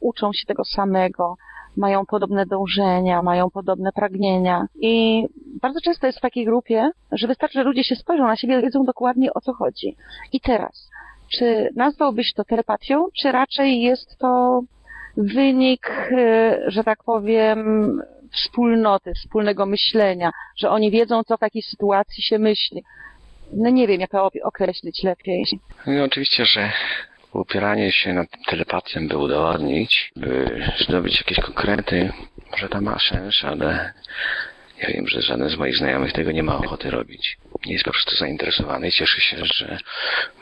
[0.00, 1.36] uczą się tego samego,
[1.76, 5.26] mają podobne dążenia, mają podobne pragnienia i
[5.62, 8.84] bardzo często jest w takiej grupie, że wystarczy, że ludzie się spojrzą na siebie wiedzą
[8.84, 9.96] dokładnie o co chodzi.
[10.32, 10.90] I teraz,
[11.32, 14.62] czy nazwałbyś to telepatią, czy raczej jest to
[15.16, 18.00] wynik, e, że tak powiem,
[18.32, 22.82] wspólnoty, wspólnego myślenia, że oni wiedzą, co w takiej sytuacji się myśli.
[23.52, 25.44] No nie wiem, jak to określić lepiej.
[25.86, 26.72] No oczywiście, że
[27.32, 32.12] upieranie się nad telepatią, by udowodnić, by zdobyć jakieś konkrety,
[32.50, 33.92] może to ma sens, ale
[34.82, 37.38] ja wiem, że żaden z moich znajomych tego nie ma ochoty robić.
[37.66, 39.78] Nie jest po prostu zainteresowany i cieszę się, że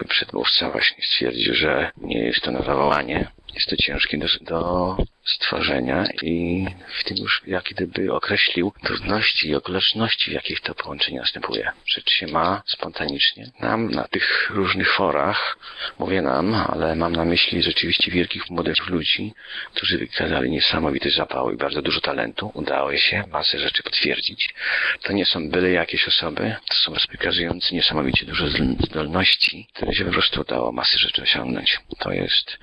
[0.00, 3.28] mój przedmówca właśnie stwierdził, że nie jest to na zawołanie.
[3.54, 4.96] Jest to ciężkie do, do
[5.34, 6.66] stworzenia i
[7.00, 11.70] w tym już jak gdyby określił trudności i okoliczności, w jakich to połączenie następuje.
[11.86, 13.50] Rzecz się ma spontanicznie.
[13.60, 15.58] Nam na tych różnych forach,
[15.98, 19.34] mówię nam, ale mam na myśli rzeczywiście wielkich młodych ludzi,
[19.74, 22.50] którzy wykazali niesamowity zapał i bardzo dużo talentu.
[22.54, 24.54] Udało się masę rzeczy potwierdzić.
[25.02, 28.44] To nie są byle jakieś osoby, to są wykazujące niesamowicie dużo
[28.80, 31.80] zdolności, które się po prostu udało masy rzeczy osiągnąć.
[31.98, 32.58] To jest,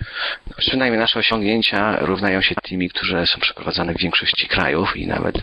[0.57, 5.35] przynajmniej nasze osiągnięcia równają się tymi, które są przeprowadzane w większości krajów i nawet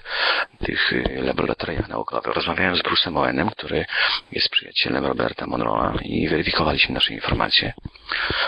[0.64, 2.34] tych y, laboratoriach naukowych.
[2.34, 3.84] Rozmawiałem z Bruce'em Owenem, który
[4.32, 7.72] jest przyjacielem Roberta Monroe'a i weryfikowaliśmy nasze informacje.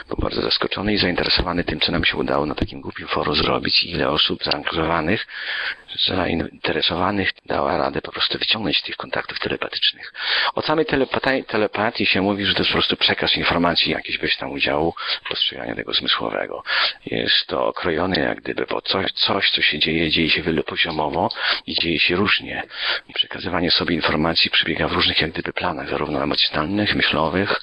[0.09, 3.83] Był bardzo zaskoczony i zainteresowany tym, co nam się udało na takim głupim forum zrobić
[3.83, 5.27] i ile osób zaangażowanych,
[6.07, 10.13] zainteresowanych dała radę po prostu wyciągnąć tych kontaktów telepatycznych.
[10.55, 14.37] O samej telepatii, telepatii się mówi, że to jest po prostu przekaz informacji jakiś bez
[14.37, 14.95] tam udziału
[15.29, 16.63] postrzegania tego zmysłowego.
[17.07, 21.31] Jest to okrojone jak gdyby, bo coś, coś, co się dzieje, dzieje się wielopoziomowo
[21.67, 22.63] i dzieje się różnie.
[23.15, 27.61] Przekazywanie sobie informacji przebiega w różnych jak gdyby planach, zarówno emocjonalnych, myślowych,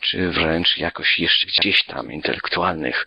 [0.00, 3.06] czy wręcz jakoś jeszcze gdzieś tam intelektualnych.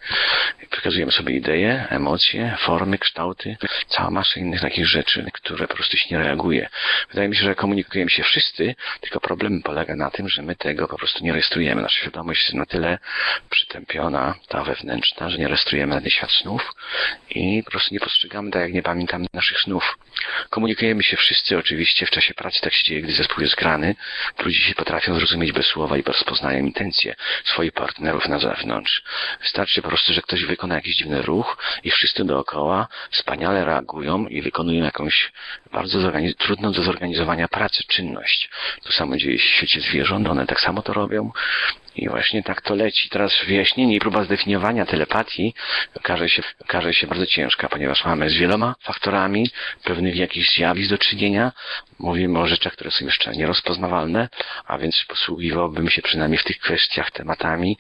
[0.69, 6.05] Przekazujemy sobie idee, emocje, formy, kształty, cała masa innych takich rzeczy, które po prostu się
[6.11, 6.69] nie reaguje.
[7.09, 10.87] Wydaje mi się, że komunikujemy się wszyscy, tylko problem polega na tym, że my tego
[10.87, 11.81] po prostu nie rejestrujemy.
[11.81, 12.99] Nasza świadomość jest na tyle
[13.49, 16.73] przytępiona, ta wewnętrzna, że nie rejestrujemy na ten świat snów
[17.29, 19.97] i po prostu nie postrzegamy tak, jak nie pamiętamy naszych snów.
[20.49, 23.95] Komunikujemy się wszyscy oczywiście, w czasie pracy tak się dzieje, gdy zespół jest grany.
[24.39, 29.03] Ludzie się potrafią zrozumieć bez słowa i rozpoznają intencje swoich partnerów na zewnątrz.
[29.41, 34.41] Wystarczy po prostu, że ktoś wykona jakiś dziwny ruch i wszyscy dookoła wspaniale reagują i
[34.41, 35.31] wykonują jakąś
[35.71, 38.49] bardzo trudną do zorganizowania pracę, czynność.
[38.83, 41.31] To samo dzieje się w świecie zwierząt, one tak samo to robią.
[41.97, 43.09] I właśnie tak to leci.
[43.09, 45.53] Teraz wyjaśnienie i próba zdefiniowania telepatii
[45.95, 49.49] okaże się, okaże się bardzo ciężka, ponieważ mamy z wieloma faktorami
[49.83, 51.51] pewnych jakichś zjawisk do czynienia.
[51.99, 54.29] Mówimy o rzeczach, które są jeszcze nierozpoznawalne,
[54.65, 57.77] a więc posługiwałbym się przynajmniej w tych kwestiach tematami,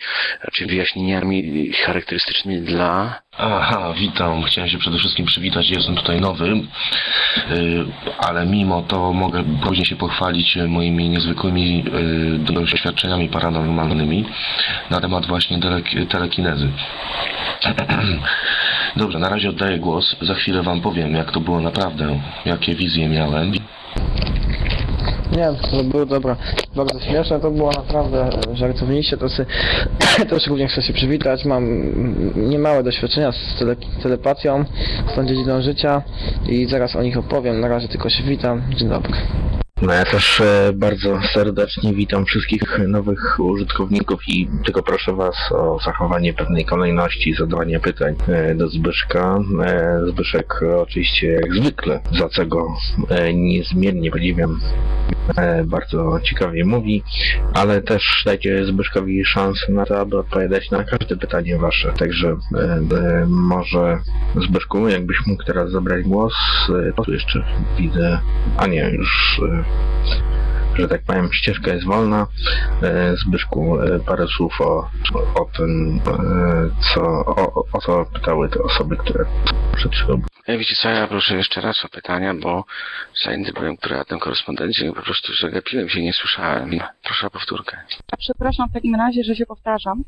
[0.53, 4.43] czy wyjaśnieniami charakterystycznymi dla Aha, witam.
[4.43, 5.69] Chciałem się przede wszystkim przywitać.
[5.69, 7.86] Jestem tutaj nowy, yy,
[8.17, 14.25] ale mimo to mogę później się pochwalić moimi niezwykłymi yy, doświadczeniami paranormalnymi
[14.89, 15.59] na temat właśnie
[16.09, 16.69] telekinezy.
[18.97, 20.15] Dobrze, na razie oddaję głos.
[20.21, 23.51] Za chwilę Wam powiem, jak to było naprawdę, jakie wizje miałem.
[25.31, 26.35] Nie, to było dobra,
[26.75, 29.45] bardzo śmieszne, to było naprawdę żartowniście, to sy,
[30.29, 31.65] też również chcę się przywitać, mam
[32.49, 33.75] niemałe doświadczenia z tele,
[35.11, 36.01] z tą dziedziną życia
[36.49, 39.13] i zaraz o nich opowiem, na razie tylko się witam, dzień dobry.
[39.81, 45.79] No ja też e, bardzo serdecznie witam wszystkich nowych użytkowników i tylko proszę Was o
[45.85, 49.39] zachowanie pewnej kolejności zadawania pytań e, do Zbyszka.
[49.65, 52.67] E, Zbyszek oczywiście jak zwykle, za co go
[53.33, 54.59] niezmiernie podziwiam,
[55.65, 57.03] bardzo ciekawie mówi,
[57.53, 61.93] ale też dajcie Zbyszkowi szansę na to, aby odpowiadać na każde pytanie Wasze.
[61.93, 62.35] Także
[63.27, 63.99] może
[64.35, 66.33] Zbyszku, jakbyś mógł teraz zabrać głos,
[67.05, 67.43] tu jeszcze
[67.77, 68.19] widzę,
[68.57, 69.41] a nie, już
[70.75, 72.27] że tak powiem, ścieżka jest wolna.
[72.83, 74.89] E, Zbyszku, e, parę słów o,
[75.35, 76.13] o tym, e,
[76.93, 79.25] co, o, o co pytały te osoby, które
[79.75, 82.65] przed chwilą Wiecie co, ja proszę jeszcze raz o pytania, bo
[83.23, 86.71] zajęty byłem kreatem korespondencji i po prostu zagapiłem się i nie słyszałem.
[87.03, 87.77] Proszę o powtórkę.
[88.19, 90.03] Przepraszam w takim razie, że się powtarzam.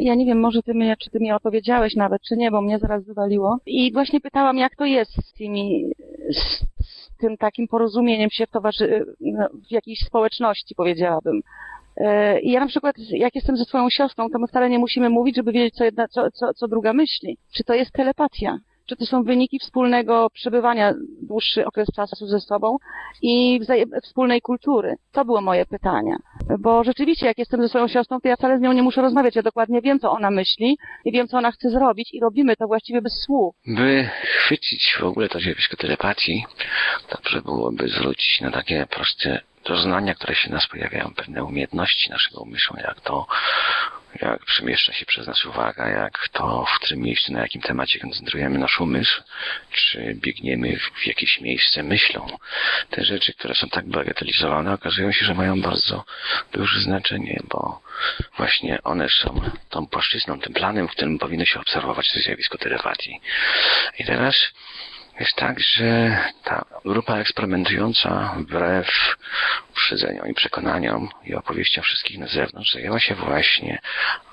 [0.00, 2.78] Ja nie wiem, może ty mnie, czy ty mi odpowiedziałeś nawet, czy nie, bo mnie
[2.78, 3.58] zaraz wywaliło.
[3.66, 5.84] I właśnie pytałam, jak to jest z tymi,
[6.30, 6.64] z
[7.18, 11.40] tym takim porozumieniem się w towarzy, no, w jakiejś społeczności, powiedziałabym.
[11.96, 15.10] E, I ja na przykład, jak jestem ze swoją siostrą, to my wcale nie musimy
[15.10, 17.38] mówić, żeby wiedzieć, co, jedna, co, co, co druga myśli.
[17.54, 18.58] Czy to jest telepatia?
[18.86, 22.76] Czy to są wyniki wspólnego przebywania dłuższy okres czasu ze sobą
[23.22, 23.60] i
[24.02, 24.94] wspólnej kultury?
[25.12, 26.16] To było moje pytanie.
[26.58, 29.36] Bo rzeczywiście, jak jestem ze swoją siostrą, to ja wcale z nią nie muszę rozmawiać.
[29.36, 32.66] Ja dokładnie wiem, co ona myśli i wiem, co ona chce zrobić i robimy to
[32.66, 33.54] właściwie bez słów.
[33.66, 36.44] By chwycić w ogóle to zjawisko telepatii,
[37.10, 42.76] dobrze byłoby zwrócić na takie proste doznania, które się nas pojawiają, pewne umiejętności naszego umysłu,
[42.76, 43.26] jak to,
[44.14, 48.58] jak przemieszcza się przez nas uwaga, jak to, w którym miejscu, na jakim temacie koncentrujemy
[48.58, 49.22] nasz umysł,
[49.72, 52.26] czy biegniemy w jakieś miejsce myślą.
[52.90, 56.04] Te rzeczy, które są tak bagatelizowane, okazują się, że mają bardzo
[56.52, 57.82] duże znaczenie, bo
[58.36, 59.40] właśnie one są
[59.70, 63.20] tą płaszczyzną, tym planem, w którym powinno się obserwować to zjawisko telepatii.
[63.98, 64.36] I teraz
[65.20, 69.16] jest tak, że ta grupa eksperymentująca wbrew
[69.78, 73.78] uprzedzeniom i przekonaniom i opowieściom wszystkich na zewnątrz zajęła się właśnie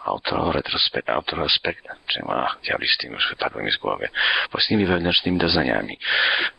[0.05, 4.09] autoretrospekt, autorospekt, czy ma diabli z tym już wypadło mi z głowy,
[4.51, 5.99] własnymi wewnętrznymi doznaniami.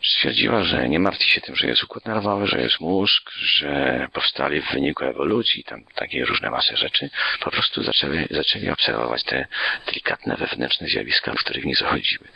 [0.03, 4.61] Stwierdziła, że nie martwi się tym, że jest układ nerwowy, że jest mózg, że powstali
[4.61, 7.09] w wyniku ewolucji, tam takie różne masy rzeczy.
[7.39, 9.47] Po prostu zaczęli, zaczęli obserwować te
[9.85, 12.27] delikatne wewnętrzne zjawiska, w których nie zachodziły.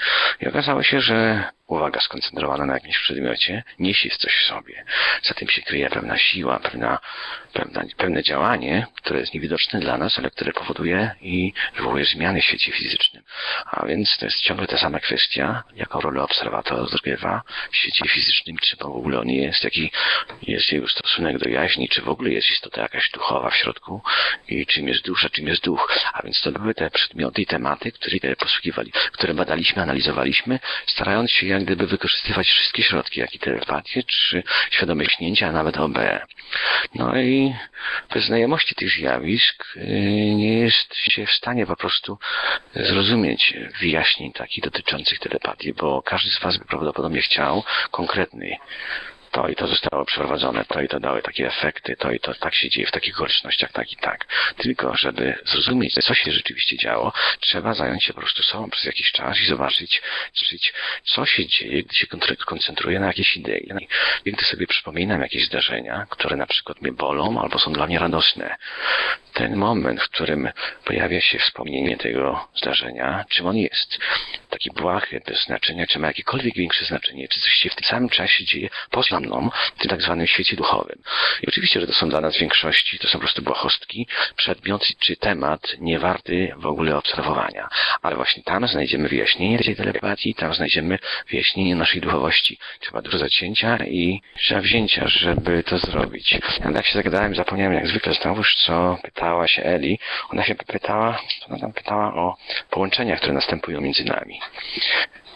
[0.42, 4.86] I okazało się, że uwaga skoncentrowana na jakimś przedmiocie niesie coś w sobie.
[5.24, 7.00] Za tym się kryje pewna siła, pewna,
[7.54, 12.46] pewna, pewne działanie, które jest niewidoczne dla nas, ale które powoduje i wywołuje zmiany w
[12.46, 13.24] świecie fizycznym.
[13.66, 18.58] A więc to jest ciągle ta sama kwestia, jaką rolę obserwator odgrywa w świecie fizycznym,
[18.58, 19.92] czy w ogóle on jest, jaki
[20.42, 24.02] jest jego stosunek do jaźni, czy w ogóle jest istota jakaś duchowa w środku
[24.48, 25.94] i czym jest dusza, czym jest duch.
[26.14, 31.48] A więc to były te przedmioty i tematy, które posługiwali, które badaliśmy, analizowaliśmy, starając się
[31.48, 35.98] jak gdyby wykorzystywać wszystkie środki, jak i telepatię, czy świadome śnięcia, a nawet OB.
[36.96, 37.56] No i
[38.14, 42.18] bez znajomości tych zjawisk yy, nie jest się w stanie po prostu
[42.76, 48.58] zrozumieć wyjaśnień takich dotyczących telepatii, bo każdy z Was by prawdopodobnie chciał konkretnej
[49.32, 52.56] to i to zostało przeprowadzone, to i to dały takie efekty, to i to tak
[52.56, 54.26] się dzieje w takich okolicznościach, tak i tak.
[54.58, 59.12] Tylko, żeby zrozumieć, co się rzeczywiście działo, trzeba zająć się po prostu sobą przez jakiś
[59.12, 60.02] czas i zobaczyć,
[61.04, 62.08] co się dzieje, gdy się
[62.46, 63.72] koncentruję na jakiejś idei.
[64.26, 68.56] Gdy sobie przypominam jakieś zdarzenia, które na przykład mnie bolą albo są dla mnie radosne.
[69.34, 70.50] Ten moment, w którym
[70.86, 74.00] pojawia się wspomnienie tego zdarzenia, czym on jest.
[74.50, 78.10] Taki błahy, bez znaczenia, czy ma jakiekolwiek większe znaczenie, czy coś się w tym samym
[78.10, 81.02] czasie dzieje poza mną, w tym tak zwanym świecie duchowym.
[81.44, 84.88] I oczywiście, że to są dla nas w większości, to są po prostu błahostki, przedmiot
[85.00, 87.70] czy temat nie warty w ogóle obserwowania.
[88.02, 92.58] Ale właśnie tam znajdziemy wyjaśnienie tej telepatii, tam znajdziemy wyjaśnienie naszej duchowości.
[92.80, 96.32] Trzeba dużo zacięcia i trzeba wzięcia, żeby to zrobić.
[96.66, 100.00] Ja tak się zagadałem, zapomniałem jak zwykle znowuż, co pytała się Eli.
[100.30, 102.38] Ona się pytała, ona tam pytała o
[102.70, 104.40] połączeniach, które następują między nami.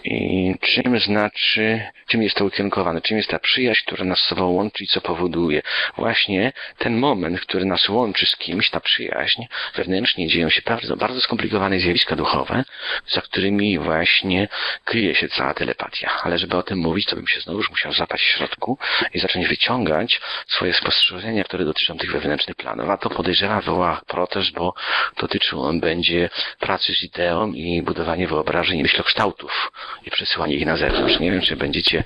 [0.05, 4.47] I czym znaczy, czym jest to ukierunkowane, czym jest ta przyjaźń, która nas z sobą
[4.47, 5.61] łączy i co powoduje.
[5.97, 9.43] Właśnie ten moment, który nas łączy z kimś, ta przyjaźń,
[9.75, 12.63] wewnętrznie dzieją się bardzo, bardzo skomplikowane zjawiska duchowe,
[13.07, 14.47] za którymi właśnie
[14.83, 16.11] kryje się cała telepatia.
[16.23, 18.77] Ale żeby o tym mówić, to bym się znowuż musiał zapać w środku
[19.13, 22.89] i zacząć wyciągać swoje spostrzeżenia, które dotyczą tych wewnętrznych planów.
[22.89, 24.73] A to podejrzewam wywoła protest, bo
[25.17, 29.71] dotyczył on będzie pracy z ideą i budowanie wyobrażeń i myślokształtów
[30.05, 31.19] i przesyłanie ich na zewnątrz.
[31.19, 32.03] Nie wiem, czy będziecie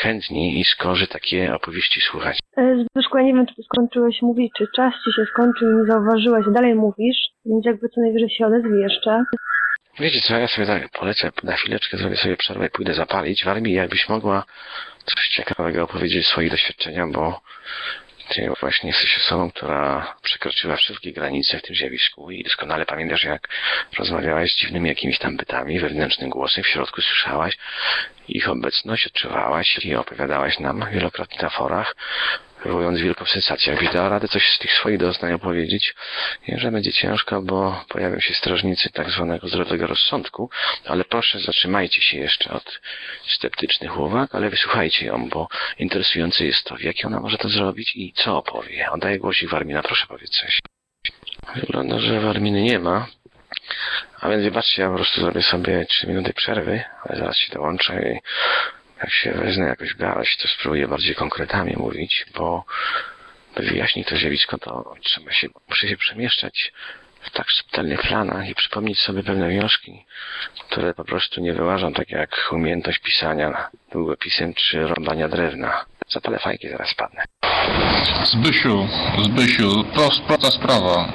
[0.00, 2.38] chętni i skorzy takie opowieści słuchać.
[2.56, 5.74] E, Zbyszku, ja nie wiem, czy ty skończyłeś mówić, czy czas ci się skończył i
[5.74, 7.16] nie zauważyłeś, dalej mówisz,
[7.46, 9.24] więc jakby co najwyżej się odezwij jeszcze.
[10.00, 13.44] Wiecie co, ja sobie tak polecę, na chwileczkę zrobię sobie przerwę i pójdę zapalić.
[13.44, 14.44] W armii jakbyś mogła
[15.04, 17.40] coś ciekawego opowiedzieć o swoich doświadczeniach, bo
[18.28, 23.48] ty właśnie osobą, która przekroczyła wszystkie granice w tym zjawisku i doskonale pamiętasz, jak
[23.98, 27.58] rozmawiałaś z dziwnymi jakimiś tam bytami, wewnętrznym głosem, w środku słyszałaś
[28.28, 31.94] ich obecność, odczuwałaś i opowiadałaś nam wielokrotnie na forach,
[32.64, 33.72] wywołując wielką sensację.
[33.72, 35.94] Jakbyś dała radę coś z tych swoich doznań opowiedzieć,
[36.48, 40.50] wiem, że będzie ciężko, bo pojawią się strażnicy tak zwanego zdrowego rozsądku,
[40.86, 42.80] ale proszę zatrzymajcie się jeszcze od
[43.26, 45.48] sceptycznych uwag, ale wysłuchajcie ją, bo
[45.78, 48.90] interesujące jest to, w jaki ona może to zrobić i co opowie.
[48.90, 50.60] Oddaję głosik Warmina, proszę powiedz coś.
[51.56, 53.06] Wygląda, że Warminy nie ma,
[54.20, 58.02] a więc wybaczcie, ja po prostu zrobię sobie 3 minuty przerwy, ale zaraz się dołączę
[58.02, 58.18] i
[59.04, 62.64] jak się wezmę jakoś garść, to spróbuję bardziej konkretami mówić, bo
[63.56, 66.72] by wyjaśnić to zjawisko, to trzeba się, muszę się przemieszczać
[67.20, 70.04] w tak subtelnych planach i przypomnieć sobie pewne wnioski,
[70.68, 75.84] które po prostu nie wyłażą, tak jak umiejętność pisania długopisem czy rąbania drewna.
[76.08, 77.24] Zapalę fajki, zaraz spadnę.
[78.24, 78.88] Zbysiu,
[79.22, 81.12] Zbysiu, prost, prosta sprawa.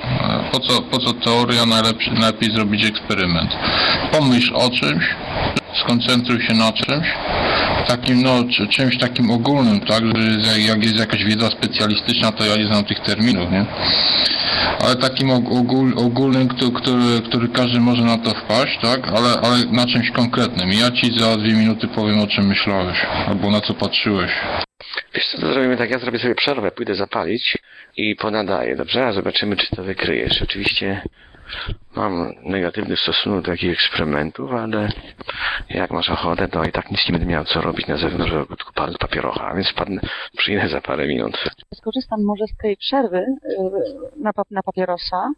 [0.52, 1.66] Po co, po co teoria,
[2.20, 3.52] najlepiej zrobić eksperyment.
[4.12, 5.16] Pomyśl o czymś,
[5.74, 7.08] skoncentruj się na czymś,
[7.88, 10.04] takim, no, czy, czymś takim ogólnym, tak,
[10.40, 13.66] że jak jest jakaś wiedza specjalistyczna, to ja nie znam tych terminów, nie?
[14.86, 19.30] Ale takim og- ogól, ogólnym, który, który, który każdy może na to wpaść, tak, ale,
[19.44, 20.74] ale na czymś konkretnym.
[20.74, 22.98] Ja ci za dwie minuty powiem, o czym myślałeś,
[23.28, 24.32] albo na co patrzyłeś.
[25.16, 27.58] Wiesz co, to zrobimy tak, ja zrobię sobie przerwę, pójdę zapalić
[27.98, 29.06] i ponadaję, dobrze?
[29.06, 30.42] A zobaczymy, czy to wykryjesz.
[30.42, 31.02] Oczywiście
[31.96, 34.90] mam negatywny stosunek do takich eksperymentów, ale
[35.70, 38.74] jak masz ochotę, to i tak nic nie będę miał co robić na zewnątrz ogródku
[39.00, 40.02] papierocha, więc padnę,
[40.38, 41.46] przyjdę za parę minut.
[41.74, 43.26] Skorzystam może z tej przerwy y,
[44.18, 45.32] na, na papierosa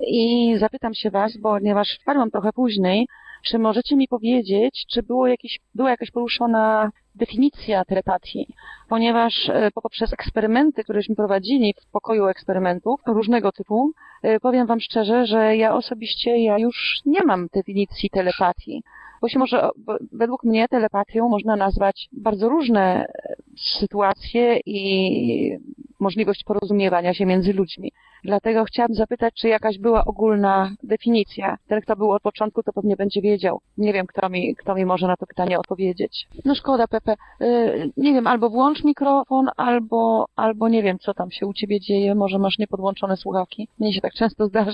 [0.00, 3.06] i zapytam się Was, ponieważ wpadłam trochę później,
[3.44, 8.46] czy możecie mi powiedzieć, czy było jakieś, była jakaś poruszona definicja telepatii,
[8.88, 14.80] ponieważ e, po- poprzez eksperymenty, któreśmy prowadzili w pokoju eksperymentów różnego typu, e, powiem Wam
[14.80, 18.82] szczerze, że ja osobiście ja już nie mam definicji telepatii.
[19.20, 23.36] Bo się może, bo według mnie telepatią można nazwać bardzo różne e,
[23.78, 25.58] sytuacje i
[26.00, 27.92] możliwość porozumiewania się między ludźmi.
[28.24, 31.58] Dlatego chciałabym zapytać, czy jakaś była ogólna definicja.
[31.68, 33.60] Ten, kto był od początku, to pewnie będzie wiedział.
[33.78, 36.28] Nie wiem, kto mi, kto mi może na to pytanie odpowiedzieć.
[36.44, 37.16] No szkoda, Pepe.
[37.40, 41.80] Yy, nie wiem, albo włącz mikrofon, albo, albo nie wiem, co tam się u ciebie
[41.80, 42.14] dzieje.
[42.14, 43.68] Może masz niepodłączone słuchawki.
[43.78, 44.70] Mnie się tak często zdarza,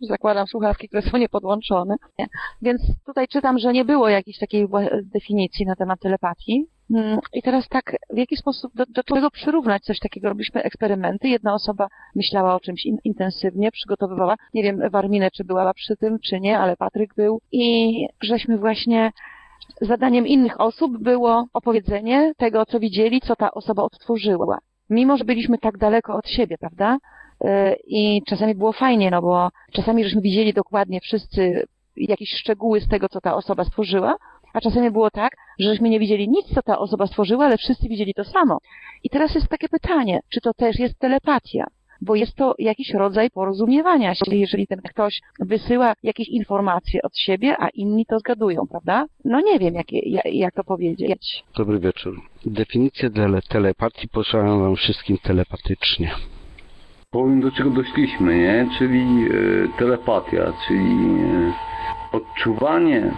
[0.00, 1.96] że zakładam słuchawki, które są niepodłączone.
[2.18, 2.26] Nie.
[2.62, 4.68] Więc tutaj czytam, że nie było jakiejś takiej
[5.02, 6.66] definicji na temat telepatii.
[6.90, 10.28] Mm, I teraz tak, w jaki sposób do, do czego przyrównać coś takiego?
[10.28, 15.74] Robiliśmy eksperymenty, jedna osoba myślała o czymś in, intensywnie, przygotowywała, nie wiem, Warminę, czy była
[15.74, 19.12] przy tym, czy nie, ale Patryk był i żeśmy właśnie
[19.80, 24.58] zadaniem innych osób było opowiedzenie tego, co widzieli, co ta osoba odtworzyła.
[24.90, 26.98] Mimo, że byliśmy tak daleko od siebie, prawda?
[27.44, 27.50] Yy,
[27.86, 31.66] I czasami było fajnie, no bo czasami żeśmy widzieli dokładnie wszyscy
[31.96, 34.16] jakieś szczegóły z tego, co ta osoba stworzyła,
[34.54, 37.88] a czasami było tak, że żeśmy nie widzieli nic, co ta osoba stworzyła, ale wszyscy
[37.88, 38.58] widzieli to samo.
[39.02, 41.66] I teraz jest takie pytanie, czy to też jest telepatia?
[42.00, 47.56] Bo jest to jakiś rodzaj porozumiewania się, jeżeli ten ktoś wysyła jakieś informacje od siebie,
[47.58, 49.06] a inni to zgadują, prawda?
[49.24, 51.44] No nie wiem, jak, jak, jak to powiedzieć.
[51.56, 52.20] Dobry wieczór.
[52.46, 56.10] Definicję tele telepatii posłałem wam wszystkim telepatycznie.
[57.10, 58.68] Powiem do czego doszliśmy, nie?
[58.78, 61.52] Czyli e, telepatia, czyli e,
[62.12, 63.10] odczuwanie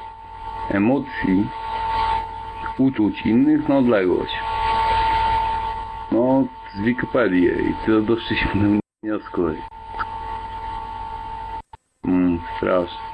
[0.70, 1.48] emocji,
[2.78, 4.34] uczuć innych na odległość.
[6.12, 6.44] No,
[6.74, 9.42] z Wikipedii i tyle doszliśmy do wniosku.
[12.04, 13.06] Mm, strasznie.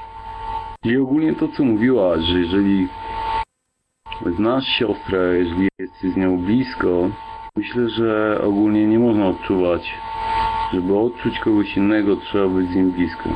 [0.83, 2.87] I ogólnie to co mówiła, że jeżeli
[4.37, 7.09] znasz siostrę, jeżeli jesteś z nią blisko,
[7.55, 9.93] myślę, że ogólnie nie można odczuwać
[10.73, 13.29] żeby odczuć kogoś innego, trzeba być z nim blisko.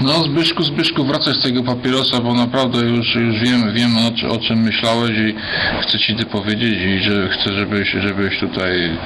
[0.00, 4.38] No Zbyszku, Zbyszku, wracaj z tego papierosa, bo naprawdę już, już wiem, wiem o, o
[4.38, 5.34] czym myślałeś i
[5.82, 8.98] chcę ci ty powiedzieć i że chcę, żebyś, żebyś tutaj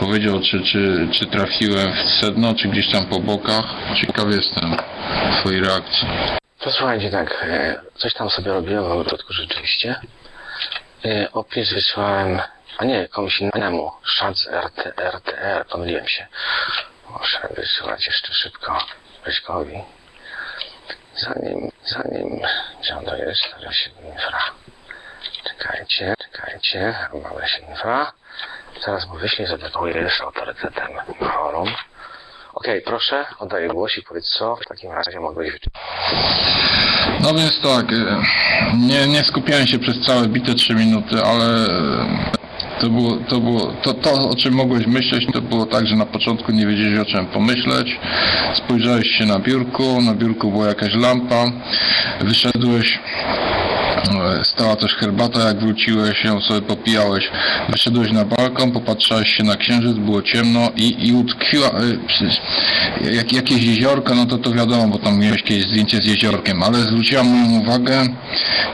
[0.00, 3.64] powiedział, czy, czy, czy trafiłem w sedno, czy gdzieś tam po bokach.
[4.00, 4.76] Ciekaw jestem
[5.40, 6.08] twojej reakcji.
[6.58, 9.94] To słuchajcie, tak, e, coś tam sobie robiłem w ogródku rzeczywiście.
[11.04, 12.40] E, Opis wysłałem,
[12.78, 13.90] a nie, komuś innemu.
[14.04, 16.26] Szac RT, RTR, pomyliłem się.
[17.10, 18.78] Muszę wysłać jeszcze szybko
[19.26, 19.74] Grześkowi.
[21.16, 22.40] Zanim, Zanim,
[22.80, 23.42] gdzie on to jest?
[23.60, 24.38] Lesie infra.
[25.44, 28.12] Czekajcie, czekajcie, mamy się infra.
[28.84, 31.68] Zaraz mu wyślę, zadeklaruję jest autorytetem forum.
[32.54, 35.82] Okej, proszę, oddaję głos i powiedz co w takim razie mogłeś wyczytać.
[37.20, 37.86] No więc tak,
[38.78, 41.46] nie, nie skupiałem się przez całe bite 3 minuty, ale
[42.80, 46.06] to było, to było, to, to o czym mogłeś myśleć, to było tak, że na
[46.06, 48.00] początku nie wiedziałeś o czym pomyśleć,
[48.54, 51.44] spojrzałeś się na biurku, na biurku była jakaś lampa,
[52.20, 52.98] wyszedłeś,
[54.42, 57.30] stała też herbata, jak wróciłeś, ją sobie popijałeś,
[57.68, 61.70] wyszedłeś na balkon, popatrzałeś się na księżyc, było ciemno i, i utkwiła,
[62.06, 62.40] przecież
[63.12, 66.78] jak, jakieś jeziorko, no to to wiadomo, bo tam miałeś kiedyś zdjęcie z jeziorkiem, ale
[66.78, 68.06] zwróciła moją uwagę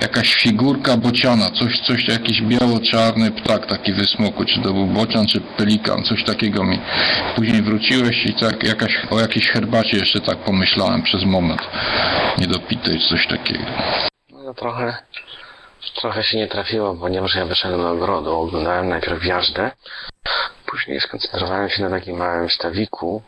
[0.00, 5.40] jakaś figurka bociana, coś, coś, jakiś biało-czarny ptak taki wysmokły, czy to był bocian, czy
[5.40, 6.78] pelikan, coś takiego mi.
[7.36, 11.60] Później wróciłeś i tak jakaś, o jakiejś herbacie jeszcze tak pomyślałem przez moment,
[12.38, 13.64] niedopitej, coś takiego.
[14.56, 14.96] Trochę,
[15.94, 19.70] trochę się nie trafiło, ponieważ ja wyszedłem do ogrodu, oglądałem najpierw jazdę,
[20.66, 23.22] później skoncentrowałem się na takim małym stawiku,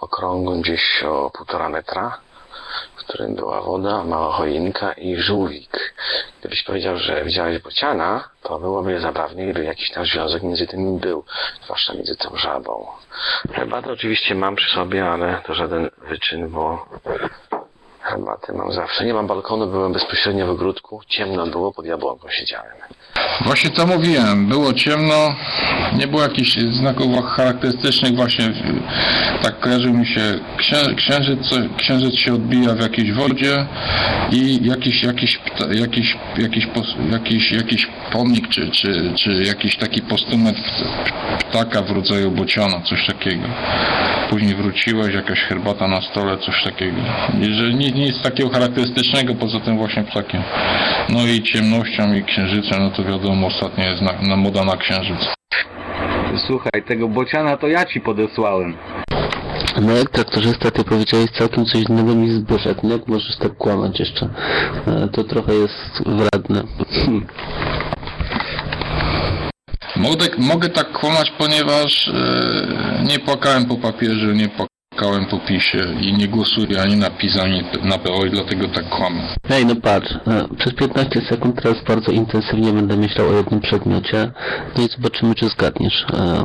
[0.00, 2.18] okrągłym gdzieś o półtora metra,
[2.96, 5.94] w którym była woda, mała choinka i żółwik.
[6.40, 11.24] Gdybyś powiedział, że widziałeś bociana, to byłoby zabawnie, gdyby jakiś tam związek między tym był,
[11.64, 12.86] zwłaszcza między tą żabą.
[13.52, 16.86] Herbatę oczywiście mam przy sobie, ale to żaden wyczyn, bo
[18.02, 19.04] herbaty mam zawsze.
[19.04, 22.72] Nie mam balkonu, byłem bezpośrednio w ogródku, ciemno było, pod jabłonką siedziałem.
[23.44, 25.34] Właśnie to mówiłem, było ciemno,
[25.98, 28.52] nie było jakichś znaków charakterystycznych, właśnie y,
[29.42, 30.20] tak kojarzył mi się
[30.56, 33.66] księ, księżyc, księżyc się odbija w jakiejś wodzie
[34.32, 35.40] i jakiś, jakiś,
[35.74, 36.76] jakiś, jakiś,
[37.10, 40.84] jakiś, jakiś pomnik, czy, czy, czy jakiś taki postument pt-
[41.38, 43.44] ptaka w rodzaju bociana, coś takiego.
[44.30, 46.96] Później wróciłeś, jakaś herbata na stole, coś takiego.
[47.40, 50.42] I że nic, takiego charakterystycznego poza tym właśnie ptakiem.
[51.08, 55.18] No i ciemnością i księżycem, no to wiadomo, ostatnio jest na, na moda na księżyc.
[56.46, 58.74] Słuchaj, tego bociana to ja ci podesłałem.
[59.82, 62.82] No jak traktorzysta, ty powiedziałeś całkiem coś innego niż Zbyszek.
[62.82, 64.28] No jak możesz tak kłamać jeszcze?
[64.86, 66.62] E, To trochę jest wredne.
[69.96, 74.48] Mogę, mogę tak kłamać, ponieważ e, nie płakałem po papierze, nie
[74.92, 78.88] płakałem po PiSie i nie głosuję ani na PiS, ani na PO i dlatego tak
[78.88, 79.34] kłamę.
[79.50, 84.30] Ej, no patrz, e, przez 15 sekund teraz bardzo intensywnie będę myślał o jednym przedmiocie.
[84.76, 86.06] No i zobaczymy, czy zgadniesz.
[86.12, 86.44] E,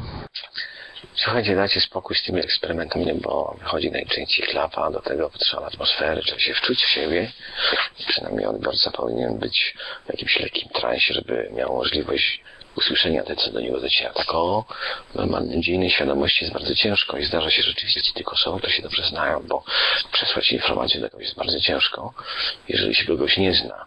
[1.15, 6.39] Słuchajcie, dajcie spokój z tymi eksperymentami, bo wychodzi najczęściej klapa, do tego potrzeba atmosfery, trzeba
[6.39, 7.31] się wczuć w siebie.
[8.07, 9.75] Przynajmniej odbiorca powinien być
[10.05, 12.43] w jakimś lekkim transie, żeby miał możliwość
[12.77, 14.13] usłyszenia tego, co do niego dociera.
[14.13, 14.63] Taką
[15.11, 18.73] w normalnej dziennej świadomości jest bardzo ciężko i zdarza się rzeczywiście z tych osobom, które
[18.73, 19.63] się dobrze znają, bo
[20.11, 22.13] przesłać informację do kogoś jest bardzo ciężko,
[22.69, 23.85] jeżeli się kogoś nie zna.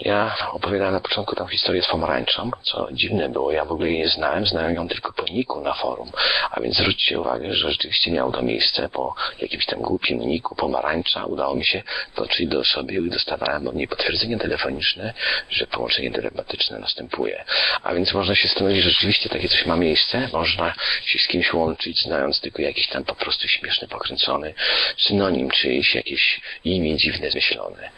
[0.00, 3.98] Ja opowiadałem na początku tą historię z pomarańczą, co dziwne było, ja w ogóle jej
[3.98, 6.10] nie znałem, znałem ją tylko po niku na forum,
[6.50, 11.24] a więc zwróćcie uwagę, że rzeczywiście miało to miejsce po jakimś tam głupim niku pomarańcza,
[11.24, 11.82] udało mi się
[12.16, 15.14] dotrzeć do osoby i dostawałem od niej potwierdzenie telefoniczne,
[15.50, 17.44] że połączenie telepatyczne następuje.
[17.82, 20.74] A więc można się stanowić, że rzeczywiście takie coś ma miejsce, można
[21.04, 24.54] się z kimś łączyć, znając tylko jakiś tam po prostu śmieszny, pokręcony
[24.98, 27.90] synonim czyjś, jakieś imię dziwne zmyślone.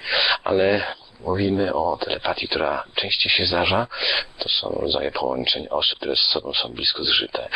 [0.45, 0.82] Ale
[1.20, 3.87] mówimy o telepatii, która częściej się zdarza.
[4.39, 7.49] To są rodzaje połączeń osób, które z sobą są blisko zżyte.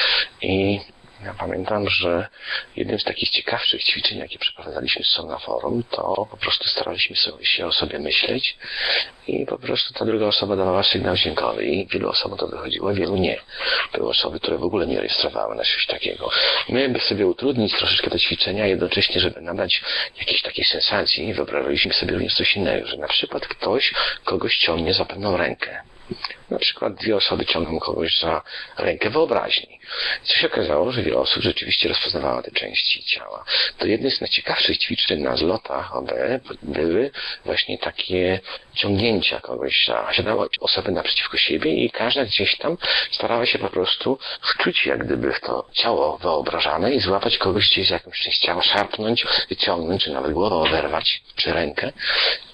[0.42, 0.80] I
[1.24, 2.28] ja pamiętam, że
[2.76, 7.66] jednym z takich ciekawszych ćwiczeń, jakie przeprowadzaliśmy z na forum, to po prostu staraliśmy się
[7.66, 8.56] o sobie myśleć
[9.26, 13.16] i po prostu ta druga osoba dawała sygnał dźwiękowy i wielu osobom to wychodziło, wielu
[13.16, 13.40] nie.
[13.92, 16.30] Były osoby, które w ogóle nie rejestrowały na coś takiego.
[16.68, 19.82] My, by sobie utrudnić troszeczkę te ćwiczenia, jednocześnie, żeby nadać
[20.18, 23.94] jakiejś takiej sensacji, wyobraziliśmy sobie również coś innego, że na przykład ktoś
[24.24, 25.82] kogoś ciągnie za pewną rękę.
[26.50, 28.42] Na przykład dwie osoby ciągną kogoś za
[28.78, 29.77] rękę wyobraźni.
[30.24, 33.44] I co się okazało, że wiele osób rzeczywiście rozpoznawało te części ciała.
[33.78, 36.10] To jedne z najciekawszych ćwiczeń na zlotach OB
[36.62, 37.10] były
[37.44, 38.40] właśnie takie
[38.74, 42.76] ciągnięcia kogoś siadały osoby naprzeciwko siebie i każda gdzieś tam
[43.12, 47.88] starała się po prostu wczuć jak gdyby w to ciało wyobrażane i złapać kogoś gdzieś
[47.88, 51.92] za jakąś część ciała, szarpnąć, wyciągnąć, czy nawet głowę oberwać, czy rękę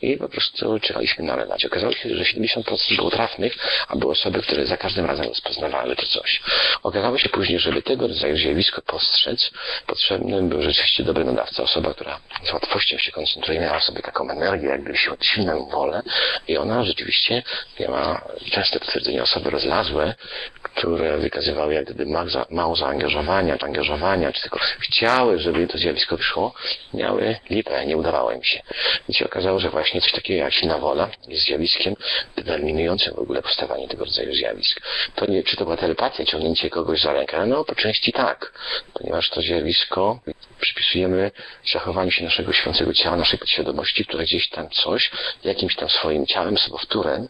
[0.02, 1.68] i po prostu czekaliśmy na relację.
[1.68, 3.56] Okazało się, że 70% było trafnych,
[3.88, 6.40] a były osoby, które za każdym razem rozpoznawały to coś.
[6.82, 9.50] Okazało się później, żeby tego rodzaju zjawisko postrzec,
[9.86, 14.68] potrzebny był rzeczywiście dobry nadawca, osoba, która z łatwością się koncentruje, miała sobie taką energię,
[14.68, 16.02] jakby silną wolę
[16.48, 17.42] i ona rzeczywiście
[17.80, 20.14] miała częste potwierdzenie osoby rozlazłe,
[20.62, 22.06] które wykazywały jak gdyby
[22.50, 26.54] mało zaangażowania, czy angażowania, czy tylko chciały, żeby to zjawisko wyszło,
[26.94, 28.62] miały lipę, nie udawało im się.
[29.08, 31.94] I się okazało, że właśnie coś takiego jak silna wola jest zjawiskiem
[32.36, 34.80] determinującym w ogóle powstawanie tego rodzaju zjawisk.
[35.14, 37.46] To nie, czy to była telepatia, ciągnięcie kogoś za rękę?
[37.46, 38.52] No, po części tak,
[38.94, 40.20] ponieważ to zjawisko
[40.60, 41.30] przypisujemy
[41.72, 45.10] zachowaniu się naszego święcego ciała, naszej podświadomości, która gdzieś tam coś,
[45.44, 47.28] jakimś tam swoim ciałem, sobowtórem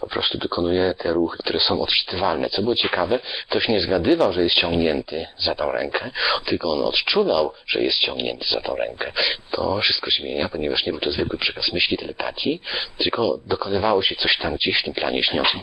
[0.00, 2.50] po prostu wykonuje te ruchy, które są odczytywalne.
[2.50, 6.10] Co było ciekawe, ktoś nie zgadywał, że jest ciągnięty za tą rękę,
[6.44, 9.12] tylko on odczuwał, że jest ciągnięty za tą rękę.
[9.50, 12.60] To wszystko zmienia, ponieważ nie był to zwykły przekaz myśli, telepatii,
[12.98, 15.60] tylko dokonywało się coś tam gdzieś w tym planie śniącym.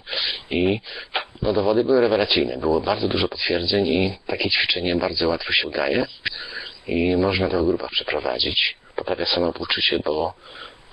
[0.49, 0.79] I
[1.41, 2.57] no, dowody były rewelacyjne.
[2.57, 6.05] Było bardzo dużo potwierdzeń i takie ćwiczenie bardzo łatwo się udaje
[6.87, 8.75] i można to w grupach przeprowadzić.
[8.95, 10.33] Poprawia samopoczucie, bo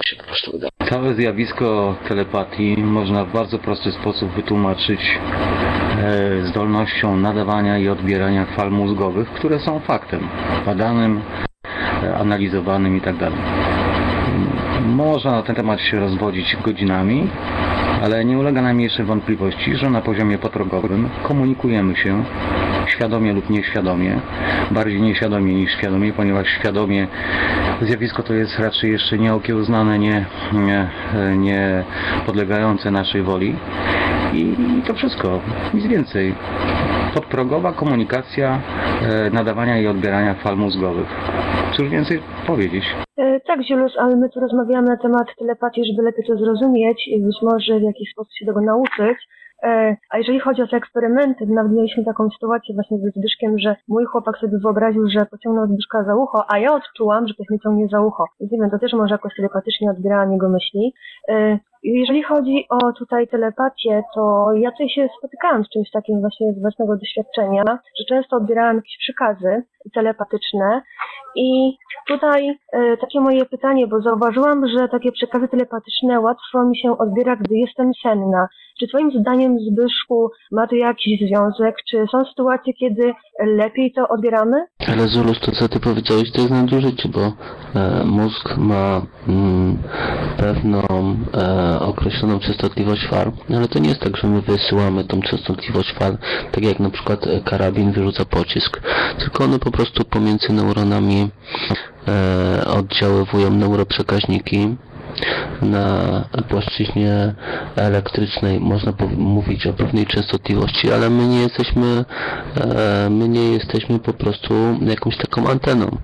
[0.02, 0.60] się po prostu.
[0.88, 5.18] Całe zjawisko telepatii można w bardzo prosty sposób wytłumaczyć
[5.98, 10.28] e, zdolnością nadawania i odbierania fal mózgowych, które są faktem,
[10.66, 11.20] badanym,
[12.02, 13.30] e, analizowanym itd.
[14.84, 17.28] Można na ten temat się rozwodzić godzinami,
[18.02, 22.24] ale nie ulega najmniejszej wątpliwości, że na poziomie potrogowym komunikujemy się
[22.86, 24.20] świadomie lub nieświadomie,
[24.70, 27.06] bardziej nieświadomie niż świadomie, ponieważ świadomie
[27.82, 30.88] zjawisko to jest raczej jeszcze nieokiełznane, nie, nie,
[31.36, 31.84] nie
[32.26, 33.56] podlegające naszej woli.
[34.34, 34.56] I
[34.86, 35.40] to wszystko,
[35.74, 36.34] nic więcej.
[37.14, 38.58] Podprogowa komunikacja
[39.02, 41.06] e, nadawania i odbierania fal mózgowych.
[41.76, 42.84] Cóż więcej powiedzieć?
[43.18, 47.22] E, Tak, Ziulus, ale my tu rozmawiamy na temat telepatii, żeby lepiej to zrozumieć i
[47.22, 49.18] być może w jakiś sposób się tego nauczyć.
[49.62, 53.76] E, A jeżeli chodzi o te eksperymenty, nawet mieliśmy taką sytuację właśnie ze Zbyszkiem, że
[53.88, 57.58] mój chłopak sobie wyobraził, że pociągnął Zbyszka za ucho, a ja odczułam, że ktoś mnie
[57.58, 58.24] ciągnie za ucho.
[58.40, 60.94] Więc nie wiem, to też może jakoś telepatycznie odbierałam jego myśli.
[61.28, 66.52] E, Jeżeli chodzi o tutaj telepatię, to ja tutaj się spotykałam z czymś takim właśnie
[66.52, 67.62] z własnego doświadczenia,
[67.98, 69.62] że często odbierałam jakieś przekazy
[69.94, 70.82] telepatyczne
[71.36, 71.76] i
[72.08, 77.36] tutaj e, takie moje pytanie, bo zauważyłam, że takie przekazy telepatyczne łatwo mi się odbiera,
[77.36, 78.48] gdy jestem senna.
[78.78, 81.76] Czy Twoim zdaniem, Zbyszku, ma to jakiś związek?
[81.90, 83.14] Czy są sytuacje, kiedy
[83.46, 84.66] lepiej to odbieramy?
[84.88, 89.78] Ale Zulus, to co ty powiedziałeś, to jest nadużycie, bo e, mózg ma mm,
[90.38, 90.82] pewną
[91.34, 96.18] e, określoną częstotliwość fal, ale to nie jest tak, że my wysyłamy tą częstotliwość fal,
[96.52, 98.80] tak jak na przykład karabin wyrzuca pocisk,
[99.18, 101.23] tylko one po prostu pomiędzy neuronami
[102.08, 104.76] e, oddziaływują neuroprzekaźniki,
[105.62, 107.34] na płaszczyźnie
[107.76, 112.04] elektrycznej można mówić o pewnej częstotliwości, ale my nie jesteśmy
[112.56, 115.96] e, my nie jesteśmy po prostu jakąś taką anteną,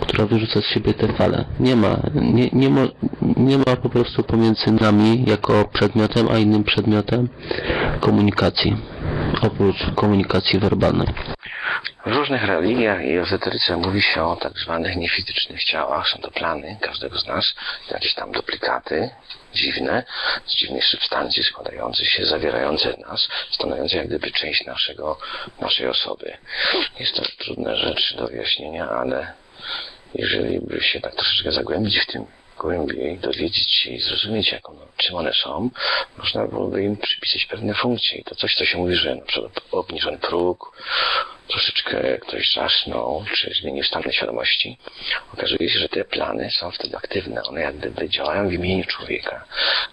[0.00, 1.44] która wyrzuca z siebie te fale.
[1.60, 2.80] Nie ma, nie, nie ma,
[3.36, 7.28] nie ma po prostu pomiędzy nami jako przedmiotem, a innym przedmiotem
[8.00, 8.76] komunikacji,
[9.42, 11.08] oprócz komunikacji werbalnej.
[12.06, 16.08] W różnych religiach i ezoteryce mówi się o tak zwanych niefizycznych ciałach.
[16.08, 17.54] Są to plany każdego z nas,
[17.90, 19.10] jakieś tam duplikaty
[19.54, 20.04] dziwne,
[20.46, 25.18] z dziwnej substancji składające się, zawierające nas, stanowiące jak gdyby część naszego,
[25.60, 26.36] naszej osoby.
[27.00, 29.32] Jest to trudna rzecz do wyjaśnienia, ale
[30.14, 32.26] jeżeli by się tak troszeczkę zagłębić w tym
[32.60, 35.70] głębiej, dowiedzieć się i zrozumieć, jak ono, czym one są,
[36.18, 38.18] można byłoby im przypisać pewne funkcje.
[38.18, 40.76] I to coś, co się mówi, że na przykład obniżony próg,
[41.50, 44.78] troszeczkę ktoś zasnął, czy zmienił stan świadomości,
[45.34, 47.42] okazuje się, że te plany są wtedy aktywne.
[47.42, 49.44] One jak gdyby działają w imieniu człowieka.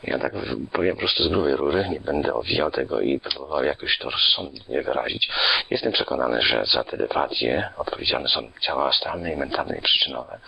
[0.04, 0.34] Ja tak
[0.72, 4.82] powiem po prostu z grubej rury, nie będę owijał tego i próbował jakoś to rozsądnie
[4.82, 5.30] wyrazić.
[5.70, 10.40] Jestem przekonany, że za telepatię odpowiedzialne są ciała astralne i mentalne i przyczynowe,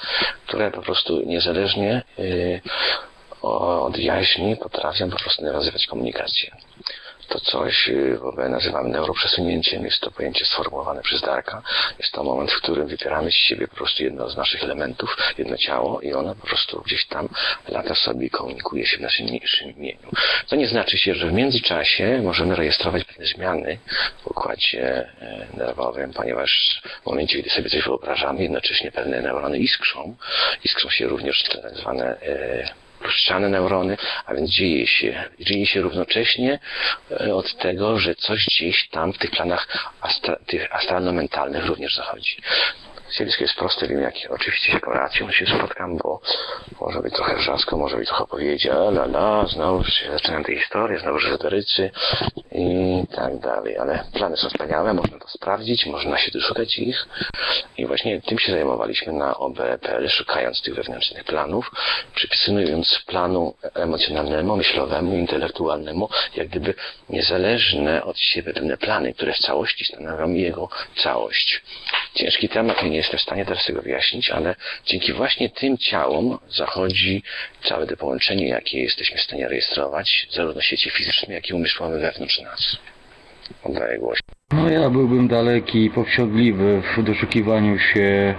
[0.47, 2.61] które po prostu niezależnie yy,
[3.41, 6.51] od jaźni potrafią po prostu nawiązywać komunikację.
[7.29, 9.85] To coś yy, w ogóle nazywamy neuroprzesunięciem.
[9.85, 11.61] Jest to pojęcie sformułowane przez Darka.
[11.99, 15.57] Jest to moment, w którym wybieramy z siebie po prostu jedno z naszych elementów, jedno
[15.57, 17.29] ciało i ono po prostu gdzieś tam
[17.67, 20.09] lata sobie i komunikuje się w naszym mniejszym imieniu.
[20.47, 23.77] To nie znaczy się, że w międzyczasie możemy rejestrować pewne zmiany
[24.23, 30.15] w układzie e, nerwowym, ponieważ w momencie, gdy sobie coś wyobrażamy, jednocześnie pewne neurony iskrzą.
[30.63, 35.81] Iskrzą się również te tak zwane e, puszczane neurony, a więc dzieje się, dzieje się
[35.81, 36.59] równocześnie
[37.11, 42.37] e, od tego, że coś gdzieś tam w tych planach astra, tych astralno-mentalnych również zachodzi.
[43.11, 46.21] Zjawisko jest proste, wiem jak oczywiście się relacją się spotkam, bo
[46.81, 50.55] może być trochę rzadko, może być trochę opowiedzi, a la la, znowu się zaczynam te
[50.55, 51.91] historie, znowu ezoterycy
[52.51, 57.07] i tak dalej, ale plany są wspaniałe, można to sprawdzić, można się doszukać ich
[57.77, 61.71] i właśnie tym się zajmowaliśmy na OBPL, szukając tych wewnętrznych planów,
[62.15, 66.73] przypisując planu emocjonalnemu, myślowemu, intelektualnemu, jak gdyby
[67.09, 70.69] niezależne od siebie pewne plany, które w całości stanowią jego
[71.03, 71.61] całość.
[72.13, 74.55] Ciężki temat, nie jestem w stanie teraz tego wyjaśnić, ale
[74.85, 77.23] dzięki właśnie tym ciałom zachodzi
[77.63, 82.39] całe to połączenie, jakie jesteśmy w stanie rejestrować, zarówno sieci fizycznej, jak i umysłowe wewnątrz
[82.39, 82.77] nas.
[83.63, 84.19] Oddaję głos.
[84.51, 88.35] No ja byłbym daleki i powściągliwy w doszukiwaniu się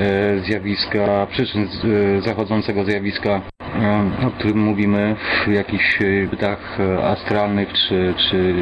[0.00, 3.42] e, zjawiska, przyczyn e, zachodzącego zjawiska,
[3.82, 5.16] e, o którym mówimy
[5.46, 5.98] w jakichś
[6.30, 8.54] bytach astralnych czy, czy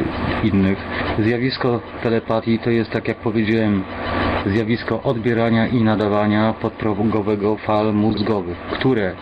[0.43, 0.77] innych.
[1.19, 3.83] Zjawisko telepatii to jest, tak jak powiedziałem,
[4.45, 9.15] zjawisko odbierania i nadawania podprogowego fal mózgowych, które,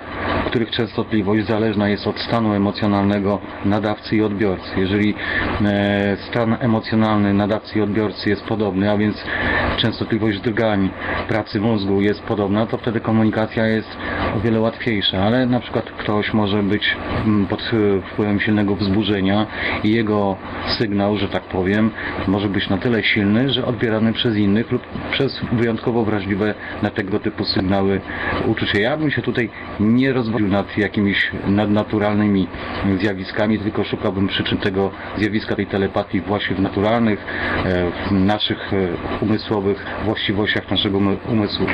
[0.46, 4.70] których częstotliwość zależna jest od stanu emocjonalnego nadawcy i odbiorcy.
[4.78, 5.16] Jeżeli
[5.66, 9.24] e, stan emocjonalny nadawcy i odbiorcy jest podobny, a więc
[9.78, 10.90] częstotliwość drgań
[11.28, 13.98] pracy mózgu jest podobna, to wtedy komunikacja jest
[14.38, 19.48] o wiele łatwiejsza, ale na przykład ktoś może być mm, pod e, wpływem silnego wzburzenia
[19.84, 20.36] i jego
[20.78, 21.92] sygnał, że tak powiem,
[22.28, 27.20] może być na tyle silny, że odbierany przez innych lub przez wyjątkowo wrażliwe na tego
[27.20, 28.02] typu sygnały
[28.48, 28.82] uczucie.
[28.82, 29.50] Ja bym się tutaj
[29.80, 32.48] nie rozwodził nad jakimiś nadnaturalnymi
[33.02, 37.26] zjawiskami, tylko szukałbym przyczyn tego zjawiska, tej telepatii właśnie w naturalnych,
[37.66, 38.78] e, w naszych e,
[39.22, 41.66] umysłowych właściwościach naszego umy- umysłu.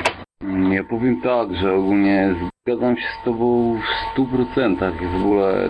[0.72, 2.36] Ja powiem tak, że ogólnie
[2.68, 3.80] zgadzam się z Tobą
[4.16, 5.70] w 100% i w ogóle e,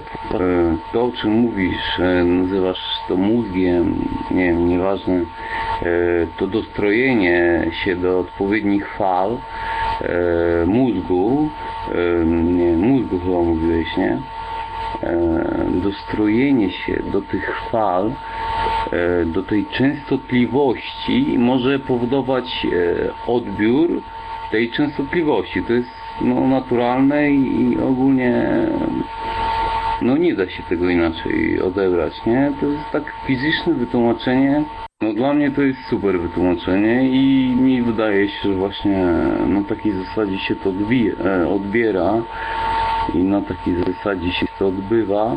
[0.94, 3.96] to, o czym mówisz, nazywasz to mózgiem,
[4.32, 5.26] nie wiem, nieważne,
[6.38, 9.38] to dostrojenie się do odpowiednich fal
[10.02, 11.50] e, mózgu,
[11.92, 14.18] e, nie, mózgu chyba mówiłeś, nie?
[15.04, 18.12] E, dostrojenie się do tych fal,
[18.92, 24.02] e, do tej częstotliwości może powodować e, odbiór
[24.52, 25.64] tej częstotliwości.
[25.64, 25.90] To jest
[26.22, 28.46] no, naturalne i, ogólnie
[30.02, 32.52] no nie da się tego inaczej odebrać, nie?
[32.60, 34.64] To jest tak fizyczne wytłumaczenie.
[35.02, 39.06] No dla mnie to jest super wytłumaczenie i mi wydaje się, że właśnie
[39.48, 42.14] na takiej zasadzie się to e, odbiera
[43.14, 45.36] i na takiej zasadzie się to odbywa.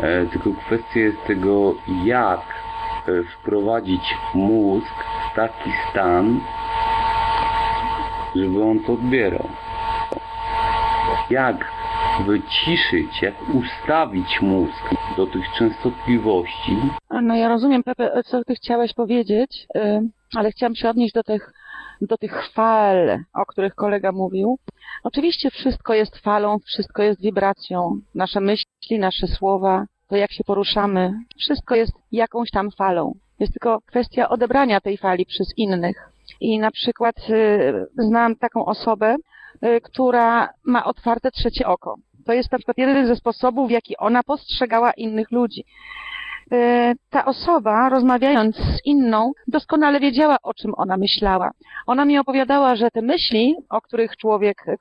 [0.00, 1.74] E, tylko kwestia jest tego,
[2.04, 4.94] jak e, wprowadzić mózg
[5.32, 6.40] w taki stan,
[8.34, 9.48] żeby on to odbierał.
[11.30, 11.75] Jak
[12.22, 16.76] wyciszyć, jak ustawić mózg do tych częstotliwości,
[17.22, 19.66] No ja rozumiem, Pepe, co ty chciałeś powiedzieć,
[20.34, 21.52] ale chciałam się odnieść do tych,
[22.00, 24.58] do tych fal, o których kolega mówił.
[25.02, 28.00] Oczywiście wszystko jest falą, wszystko jest wibracją.
[28.14, 33.14] Nasze myśli, nasze słowa, to jak się poruszamy, wszystko jest jakąś tam falą.
[33.38, 36.10] Jest tylko kwestia odebrania tej fali przez innych.
[36.40, 39.16] I na przykład y, znam taką osobę,
[39.82, 41.96] która ma otwarte trzecie oko.
[42.26, 45.64] To jest na przykład jeden ze sposobów, w jaki ona postrzegała innych ludzi.
[46.52, 51.50] Y, Ta osoba, rozmawiając z inną, doskonale wiedziała, o czym ona myślała.
[51.86, 54.76] Ona mi opowiadała, że te myśli, o których człowiek, y,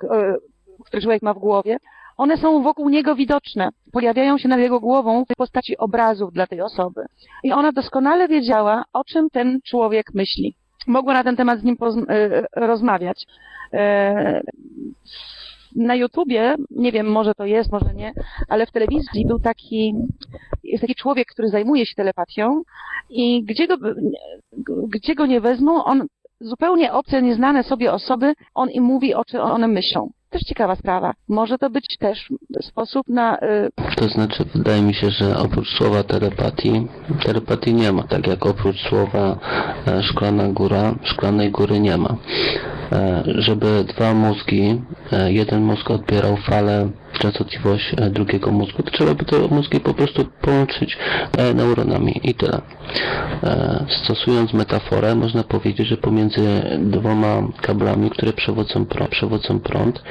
[0.85, 1.77] które człowiek ma w głowie,
[2.17, 3.69] one są wokół niego widoczne.
[3.91, 7.05] Pojawiają się nad jego głową w postaci obrazów dla tej osoby.
[7.43, 10.55] I ona doskonale wiedziała, o czym ten człowiek myśli.
[10.87, 11.77] Mogła na ten temat z nim
[12.09, 13.25] y, rozmawiać.
[13.73, 14.41] E,
[15.75, 18.13] Na YouTubie, nie wiem, może to jest, może nie,
[18.49, 19.93] ale w telewizji był taki,
[20.63, 22.61] jest taki człowiek, który zajmuje się telepatią
[23.09, 23.75] i gdzie go,
[24.87, 26.07] gdzie go nie wezmą, on
[26.39, 30.11] zupełnie obce, nieznane sobie osoby, on im mówi, o czym one myślą.
[30.35, 31.13] Też ciekawa sprawa.
[31.27, 32.29] Może to być też
[32.61, 36.87] sposób na y, To znaczy, wydaje mi się, że oprócz słowa telepatii,
[37.25, 39.37] telepatii nie ma, tak jak oprócz słowa
[39.87, 42.15] e, szklana góra, szklanej góry nie ma.
[42.91, 44.81] E, żeby dwa mózgi,
[45.11, 49.93] e, jeden mózg odbierał falę, częstotliwość e, drugiego mózgu, to trzeba by te mózgi po
[49.93, 50.97] prostu połączyć
[51.37, 52.61] e, neuronami i tyle.
[53.43, 56.41] E, stosując metaforę, można powiedzieć, że pomiędzy
[56.79, 60.03] dwoma kablami, które przewodzą prąd, przewodzą prąd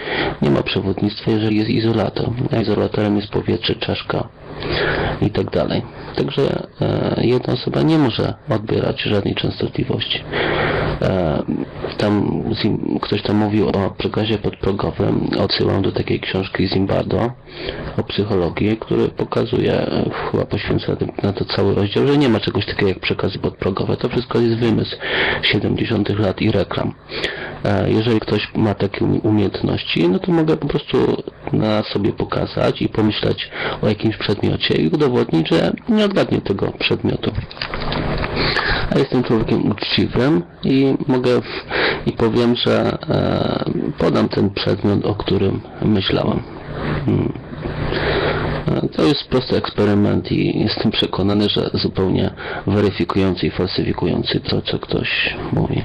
[0.42, 2.30] nie ma przewodnictwa, jeżeli jest izolator.
[2.62, 4.28] Izolatorem jest powietrze, czaszka
[5.20, 5.82] i tak dalej.
[6.16, 10.24] Także e, jedna osoba nie może odbierać żadnej częstotliwości.
[11.02, 11.42] E,
[11.98, 15.30] tam Zim, ktoś tam mówił o przekazie podprogowym.
[15.38, 17.30] Odsyłam do takiej książki Zimbardo
[17.96, 22.66] o psychologii, który pokazuje, e, chyba poświęca na to cały rozdział, że nie ma czegoś
[22.66, 23.96] takiego jak przekazy podprogowe.
[23.96, 24.96] To wszystko jest wymysł
[25.42, 26.18] 70.
[26.18, 26.94] lat i reklam.
[27.64, 32.88] E, jeżeli ktoś ma takie umiejętności, no to mogę po prostu na sobie pokazać i
[32.88, 33.50] pomyśleć
[33.82, 34.43] o jakimś przedmiocie
[34.78, 37.32] i udowodnić, że nie odgadnie tego przedmiotu.
[38.94, 41.40] A jestem człowiekiem uczciwym i mogę
[42.06, 43.64] i powiem, że e,
[43.98, 46.42] podam ten przedmiot, o którym myślałem.
[47.06, 47.32] Hmm.
[48.68, 52.30] E, to jest prosty eksperyment i jestem przekonany, że zupełnie
[52.66, 55.82] weryfikujący i falsyfikujący to, co ktoś mówi.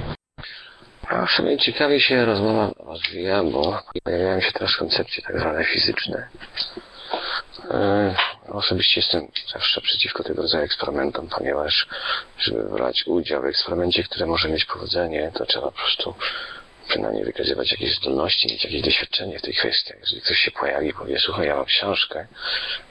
[1.09, 6.27] A w sumie ciekawie się rozmowa rozwija, bo pojawiają się teraz koncepcje tak zwane fizyczne.
[7.71, 8.15] E,
[8.47, 11.87] osobiście jestem zawsze przeciwko tego rodzaju eksperymentom, ponieważ
[12.37, 16.15] żeby brać udział w eksperymencie, który może mieć powodzenie, to trzeba po prostu
[16.89, 19.93] przynajmniej wykazywać jakieś zdolności, mieć jakieś doświadczenie w tej kwestii.
[19.99, 22.27] Jeżeli ktoś się pojawi i powie, słuchaj, ja mam książkę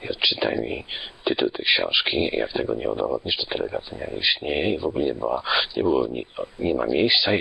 [0.03, 0.85] i odczytaj mi
[1.29, 5.13] tytuł tej książki, jak tego nie udowodnisz, to telepatia nie istnieje i w ogóle nie,
[5.13, 5.43] była,
[5.77, 6.23] nie, było, nie,
[6.59, 7.31] nie ma miejsca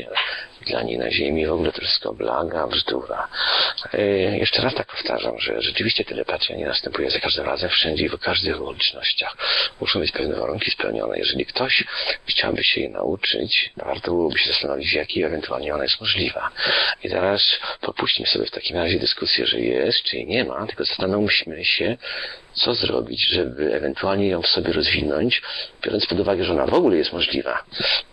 [0.66, 3.28] dla niej na ziemi, w ogóle to wszystko blaga, bzdura.
[3.92, 8.08] Yy, jeszcze raz tak powtarzam, że rzeczywiście telepatia nie następuje za każdym razem, wszędzie i
[8.08, 9.36] w każdych okolicznościach.
[9.80, 11.18] Muszą być pewne warunki spełnione.
[11.18, 11.84] Jeżeli ktoś
[12.26, 16.50] chciałby się jej nauczyć, warto byłoby się zastanowić, w jakiej ewentualnie ona jest możliwa.
[17.04, 17.42] I teraz
[17.80, 21.96] popuśćmy sobie w takim razie dyskusję, że jest, czy jej nie ma, tylko zastanówmy się,
[22.58, 25.42] co zrobić, żeby ewentualnie ją w sobie rozwinąć,
[25.84, 27.64] biorąc pod uwagę, że ona w ogóle jest możliwa.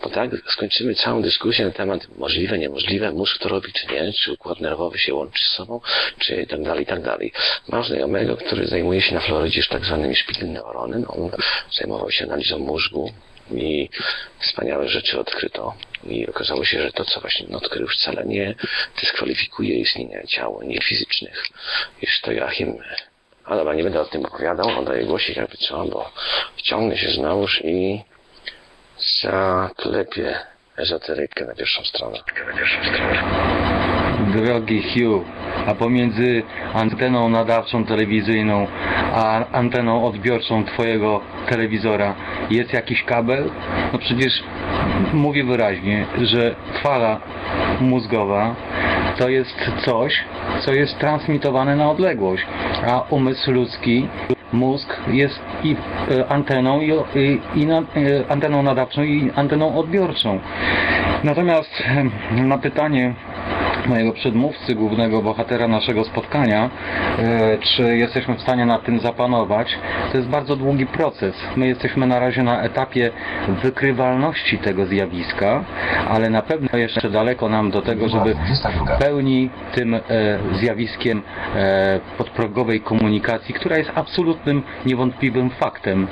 [0.04, 4.34] Bo tak skończymy całą dyskusję na temat możliwe, niemożliwe, mózg to robi czy nie, czy
[4.34, 5.82] układ nerwowy się łączy z sobą,
[6.20, 7.32] czy tak dalej, tak dalej.
[7.68, 11.02] Mam znajomego, który zajmuje się na Florydzie tak zwanymi szpilneuronem.
[11.02, 11.32] No, on
[11.72, 13.12] zajmował się analizą mózgu,
[13.52, 13.90] i
[14.40, 15.74] wspaniałe rzeczy odkryto.
[16.04, 18.56] I okazało się, że to, co właśnie odkrył, wcale nie
[19.02, 21.46] dyskwalifikuje istnienia ciał niefizycznych.
[22.02, 22.78] Jest to Joachim
[23.46, 26.12] ale dobra, nie będę o tym opowiadał, oddaję głosik jakby co, bo
[26.58, 28.04] wciągnę się znowuż i
[29.22, 30.40] zaklepię
[30.78, 32.18] ezoterykę na pierwszą stronę.
[32.48, 33.24] Na pierwszą stronę.
[34.36, 35.26] Drogi Hugh,
[35.74, 36.44] pomiędzy
[36.74, 38.68] anteną nadawczą telewizyjną
[39.14, 42.16] a anteną odbiorczą Twojego telewizora
[42.50, 43.50] jest jakiś kabel?
[43.94, 44.44] No przecież
[45.14, 47.20] mówię wyraźnie, że fala
[47.82, 48.56] mózgowa
[49.18, 50.24] to jest coś,
[50.60, 52.46] co jest transmitowane na odległość,
[52.88, 54.08] a umysł ludzki,
[54.56, 55.76] mózg jest i
[56.12, 56.92] e, anteną, i,
[57.56, 57.84] i na, e,
[58.30, 60.40] anteną nadawczą i anteną odbiorczą.
[61.24, 61.84] Natomiast
[62.32, 63.16] na pytanie
[63.88, 66.70] mojego przedmówcy, głównego bohatera naszego spotkania,
[67.20, 69.78] e, czy jesteśmy w stanie nad tym zapanować,
[70.12, 71.36] to jest bardzo długi proces.
[71.56, 73.12] My jesteśmy na razie na etapie
[73.64, 75.64] wykrywalności tego zjawiska,
[76.10, 80.00] ale na pewno jeszcze daleko nam do tego, żeby w pełni tym
[80.54, 81.22] zjawiskiem
[82.18, 83.92] podprogowej komunikacji, która jest
[84.46, 86.08] absolutnym, niewątpliwym faktem,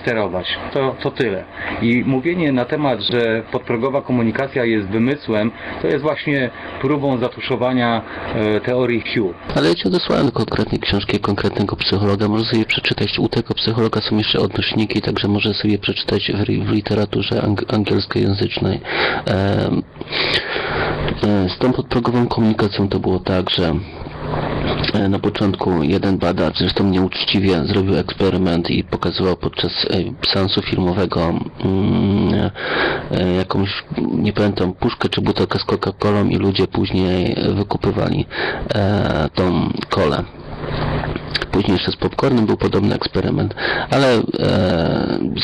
[0.00, 0.58] sterować.
[0.72, 1.44] To, to tyle.
[1.82, 5.50] I mówienie na temat, że podprogowa komunikacja jest wymysłem,
[5.82, 8.02] to jest właśnie próbą zatuszowania
[8.34, 9.34] e, teorii Hugh.
[9.56, 12.28] Ale ja Ci odesłałem do konkretnej książki konkretnego psychologa.
[12.28, 13.18] Może sobie przeczytać.
[13.18, 18.80] U tego psychologa są jeszcze odnośniki, także może sobie przeczytać w, literaturze ang angielskojęzycznej.
[19.26, 19.70] E,
[21.22, 24.07] e, z tą podprogową komunikacją to było tak, że E,
[25.08, 31.20] na początku jeden badacz, zresztą nieuczciwie, zrobił eksperyment i pokazywał podczas e, seansu filmowego
[31.64, 32.50] mm,
[33.10, 38.26] e, jakąś, nie pamiętam, puszkę czy butelkę z Coca-Colą i ludzie później wykupywali
[39.34, 40.24] tą kolę.
[41.58, 43.54] Później jeszcze z popcornem był podobny eksperyment,
[43.90, 44.20] ale e,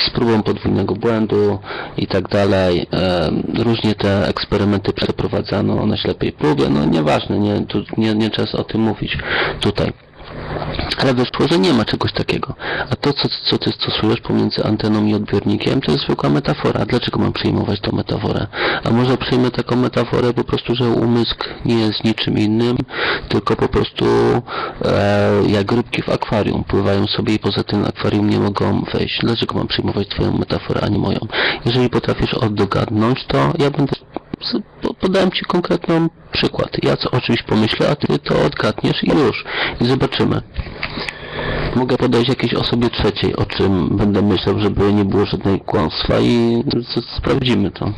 [0.06, 1.58] z próbą podwójnego błędu
[1.96, 2.86] i tak dalej.
[2.92, 3.30] E,
[3.64, 6.68] różnie te eksperymenty przeprowadzano na ślepej próbie.
[6.68, 9.18] No nieważne, nie, tu, nie, nie czas o tym mówić
[9.60, 9.92] tutaj.
[10.98, 12.54] Ale wyszło, że nie ma czegoś takiego.
[12.90, 16.86] A to, co, co ty stosujesz pomiędzy anteną i odbiornikiem, to jest zwykła metafora.
[16.86, 18.46] Dlaczego mam przyjmować tą metaforę?
[18.84, 22.76] A może przyjmę taką metaforę po prostu, że umysł nie jest niczym innym,
[23.28, 24.04] tylko po prostu
[24.84, 26.64] e, jak rybki w akwarium.
[26.64, 29.20] Pływają sobie i poza tym akwarium nie mogą wejść.
[29.20, 31.18] Dlaczego mam przyjmować twoją metaforę, a nie moją?
[31.64, 33.92] Jeżeli potrafisz oddogadnąć, to ja będę
[35.00, 36.70] podałem Ci konkretny przykład.
[36.82, 39.44] Ja co o czymś pomyślę, a Ty to odgadniesz i już.
[39.80, 40.42] I zobaczymy.
[41.76, 46.64] Mogę podać jakiejś osobie trzeciej, o czym będę myślał, żeby nie było żadnego kłamstwa i
[47.16, 47.92] sprawdzimy to.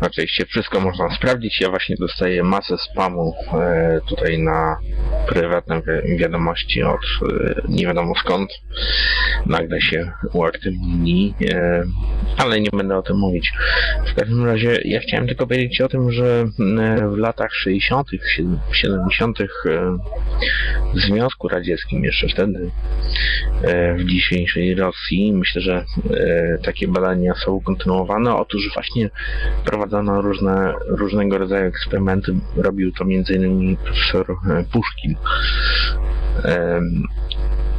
[0.00, 1.60] Oczywiście wszystko można sprawdzić.
[1.60, 4.76] Ja właśnie dostaję masę spamu e, tutaj na
[5.28, 8.50] prywatne wi- wiadomości od e, nie wiadomo skąd.
[9.46, 11.82] Nagle się uaktywnili, e,
[12.36, 13.52] ale nie będę o tym mówić.
[14.06, 16.46] W każdym razie ja chciałem tylko powiedzieć o tym, że
[16.80, 18.08] e, w latach 60.,
[18.72, 19.40] 70.
[19.40, 19.46] e,
[20.94, 22.70] w Związku Radzieckim jeszcze wtedy
[23.62, 25.32] e, w dzisiejszej Rosji.
[25.32, 25.84] Myślę, że
[26.64, 28.36] takie badania są kontynuowane.
[28.36, 29.10] Otóż właśnie
[29.88, 32.34] prowadzono różne, różnego rodzaju eksperymenty.
[32.56, 33.76] Robił to m.in.
[33.76, 35.14] profesor e, Puszkin.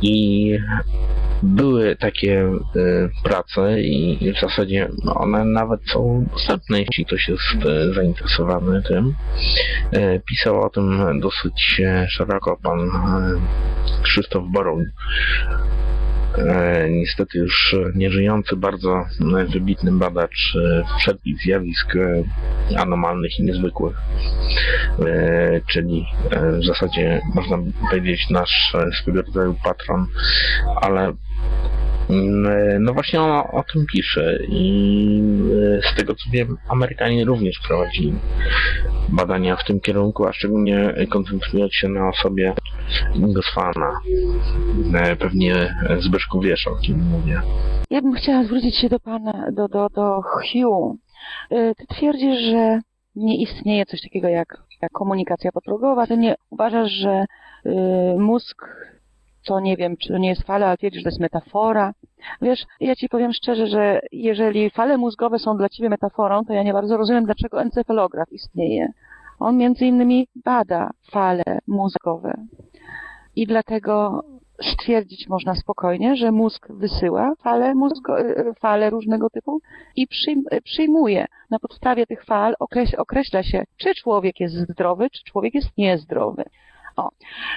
[0.02, 0.58] I
[1.44, 2.52] były takie e,
[3.24, 9.16] prace i w zasadzie one nawet są dostępne, jeśli ktoś jest e, zainteresowany tym.
[10.26, 12.80] Pisał o tym dosyć szeroko pan
[14.04, 14.86] Krzysztof Boruń.
[16.48, 19.06] E, niestety już nieżyjący, bardzo
[19.40, 22.24] e, wybitny badacz e, wszelkich zjawisk e,
[22.80, 23.98] anomalnych i niezwykłych.
[25.68, 26.06] Czyli
[26.62, 27.58] w zasadzie można
[27.90, 30.08] powiedzieć nasz swego rodzaju patron,
[30.82, 31.14] ale
[32.80, 35.24] no właśnie o, o tym pisze i
[35.78, 38.14] e, z tego co wiem Amerykanie również prowadzili
[39.10, 42.54] badania w tym kierunku, a szczególnie koncentrując się na osobie
[43.16, 44.00] Ingosfana.
[44.94, 47.42] E, Pewnie Zbyszku wiesz o kim mówię.
[47.90, 50.96] Ja bym chciała zwrócić się do pana, do, do, do Hugh.
[51.50, 52.80] Ty twierdzisz, że
[53.16, 56.08] nie istnieje coś takiego jak, jak komunikacja podprogowa.
[56.08, 57.26] Ty nie uważasz, że
[57.66, 57.70] y,
[58.20, 58.66] mózg
[59.50, 61.94] to nie wiem, czy to nie jest fala, ale twierdzisz, że to jest metafora.
[62.42, 66.64] Wiesz, ja ci powiem szczerze, że jeżeli fale mózgowe są dla ciebie metaforą, to ja
[66.64, 68.88] nie bardzo rozumiem, dlaczego encefalograf istnieje.
[69.40, 72.34] On między innymi bada fale mózgowe.
[73.36, 74.24] I dlatego
[74.62, 78.16] stwierdzić można spokojnie, że mózg wysyła fale, mózgo,
[78.60, 79.60] fale różnego typu
[79.96, 81.26] i przyjm, przyjmuje.
[81.50, 86.44] Na podstawie tych fal okreś, określa się, czy człowiek jest zdrowy, czy człowiek jest niezdrowy.
[87.00, 87.10] O.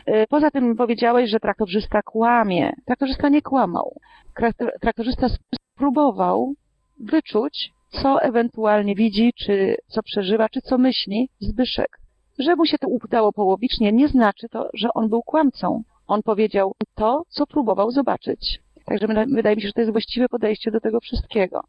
[0.06, 2.72] E, Poza tym powiedziałeś, że traktorzysta kłamie.
[2.86, 3.96] Traktorzysta nie kłamał.
[4.40, 5.26] Traktor- Traktorzysta
[5.74, 6.54] spróbował
[7.00, 11.98] wyczuć, co ewentualnie widzi, czy co przeżywa, czy co myśli Zbyszek.
[12.38, 15.82] Że mu się to udało połowicznie, nie znaczy to, że on był kłamcą.
[16.06, 18.60] On powiedział to, co próbował zobaczyć.
[18.86, 21.60] Także wyda- wydaje mi się, że to jest właściwe podejście do tego wszystkiego.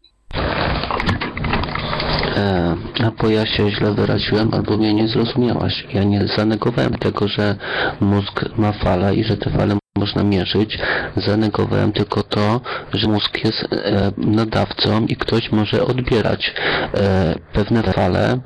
[2.38, 5.88] E, albo ja się źle wyraziłem, albo mnie nie zrozumiałaś.
[5.94, 7.56] Ja nie zanegowałem tego, że
[8.00, 10.80] mózg ma fale i że te fale można mierzyć.
[11.16, 12.62] Zanegowałem tylko to,
[12.94, 16.54] że mózg jest e, nadawcą i ktoś może odbierać
[16.94, 18.40] e, pewne fale,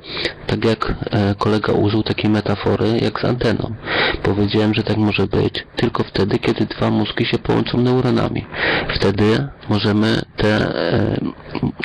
[0.46, 3.74] tak jak e, kolega użył takiej metafory jak z anteną.
[4.22, 8.46] Powiedziałem, że tak może być tylko wtedy, kiedy dwa mózgi się połączą neuronami.
[8.94, 10.58] Wtedy możemy te,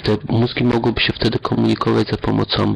[0.03, 2.75] te mózgi mogłyby się wtedy komunikować za pomocą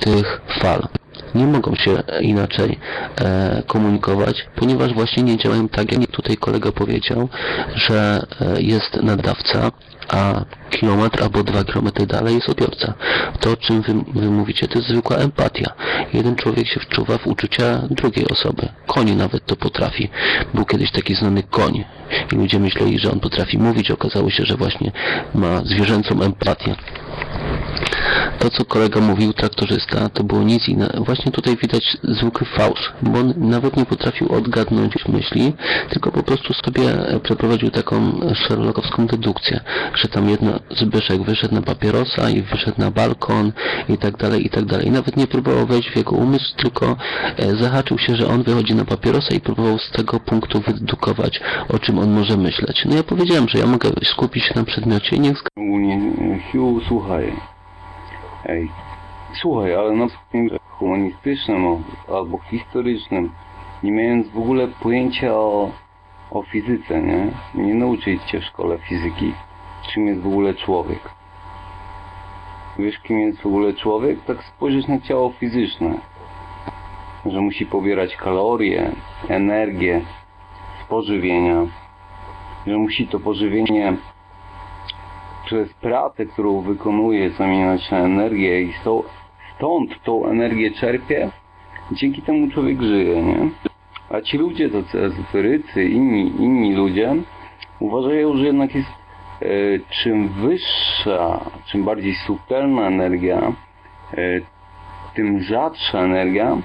[0.00, 0.88] tych fal.
[1.34, 2.78] Nie mogą się inaczej
[3.20, 7.28] e, komunikować, ponieważ właśnie nie działają tak, jak tutaj kolega powiedział,
[7.74, 9.70] że e, jest nadawca,
[10.08, 12.94] a kilometr albo dwa kilometry dalej jest odbiorca.
[13.40, 15.72] To, o czym wy, wy mówicie, to jest zwykła empatia.
[16.12, 18.68] Jeden człowiek się wczuwa w uczucia drugiej osoby.
[18.86, 20.08] Koń nawet to potrafi.
[20.54, 21.84] Był kiedyś taki znany koń
[22.32, 23.90] i ludzie myśleli, że on potrafi mówić.
[23.90, 24.92] Okazało się, że właśnie
[25.34, 26.74] ma zwierzęcą empatię.
[28.40, 31.04] To, co kolega mówił, traktorzysta, to było nic innego.
[31.04, 35.52] Właśnie tutaj widać zwykły fałsz, bo on nawet nie potrafił odgadnąć myśli,
[35.90, 39.60] tylko po prostu sobie e, przeprowadził taką sherlockowską dedukcję,
[39.94, 43.52] że tam jedna Zbyszek wyszedł na papierosa i wyszedł na balkon
[43.88, 44.86] i tak dalej, i tak dalej.
[44.86, 46.96] I nawet nie próbował wejść w jego umysł, tylko
[47.36, 51.78] e, zahaczył się, że on wychodzi na papierosa i próbował z tego punktu wydedukować, o
[51.78, 52.84] czym on może myśleć.
[52.84, 56.00] No ja powiedziałem, że ja mogę skupić się na przedmiocie i niech Ogólnie,
[56.52, 56.82] Hugh,
[58.46, 58.70] Ej,
[59.34, 63.30] słuchaj, ale na przykład humanistycznym albo historycznym,
[63.82, 65.70] nie mając w ogóle pojęcia o,
[66.30, 67.26] o fizyce, nie?
[67.54, 69.32] Nie nauczyli cię w szkole fizyki,
[69.92, 71.10] czym jest w ogóle człowiek.
[72.78, 74.24] Wiesz, kim jest w ogóle człowiek?
[74.24, 75.98] Tak spojrzysz na ciało fizyczne.
[77.26, 78.92] Że musi pobierać kalorie,
[79.28, 80.00] energię
[80.88, 81.66] pożywienia,
[82.66, 83.96] że musi to pożywienie
[85.50, 88.72] przez pracę, którą wykonuje, zamieniać na energię i
[89.56, 91.30] stąd tą energię czerpie,
[91.92, 93.50] dzięki temu człowiek żyje, nie?
[94.10, 97.14] A ci ludzie, tacy ezoterycy, inni, inni ludzie,
[97.80, 99.46] uważają, że jednak jest e,
[100.02, 104.40] czym wyższa, czym bardziej subtelna energia, e,
[105.14, 106.56] tym rzadsza energia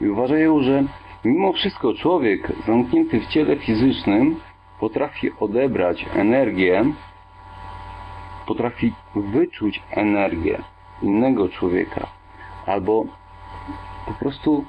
[0.00, 0.84] i uważają, że
[1.24, 4.36] mimo wszystko człowiek zamknięty w ciele fizycznym
[4.80, 6.84] potrafi odebrać energię
[8.50, 10.62] potrafi wyczuć energię.
[11.02, 12.06] innego człowieka,
[12.66, 13.06] albo
[14.06, 14.64] po prostu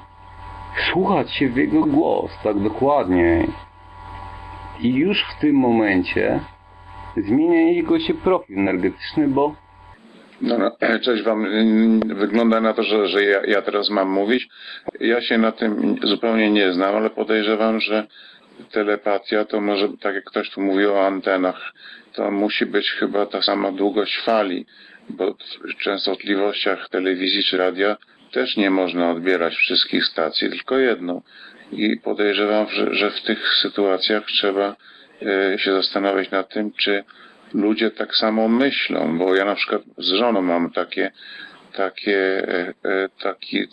[0.90, 3.46] słuchać się w jego głos, tak dokładnie.
[4.80, 6.40] I już w tym momencie
[7.16, 9.54] zmienia jego się profil energetyczny, bo
[10.40, 10.70] No, no,
[11.06, 11.46] cześć Wam.
[12.06, 14.48] Wygląda na to, że, że ja, ja teraz mam mówić.
[15.00, 18.06] Ja się na tym zupełnie nie znam, ale podejrzewam, że
[18.70, 21.72] telepatia to może, tak jak ktoś tu mówił o antenach,
[22.12, 24.66] to musi być chyba ta sama długość fali,
[25.08, 25.36] bo
[25.74, 27.96] w częstotliwościach telewizji czy radia
[28.32, 31.22] też nie można odbierać wszystkich stacji, tylko jedną.
[31.72, 34.76] I podejrzewam, że, że w tych sytuacjach trzeba
[35.22, 37.04] e, się zastanawiać nad tym, czy
[37.54, 41.10] ludzie tak samo myślą, bo ja na przykład z żoną mam takie,
[41.72, 42.48] takie,
[42.84, 43.66] e, taki,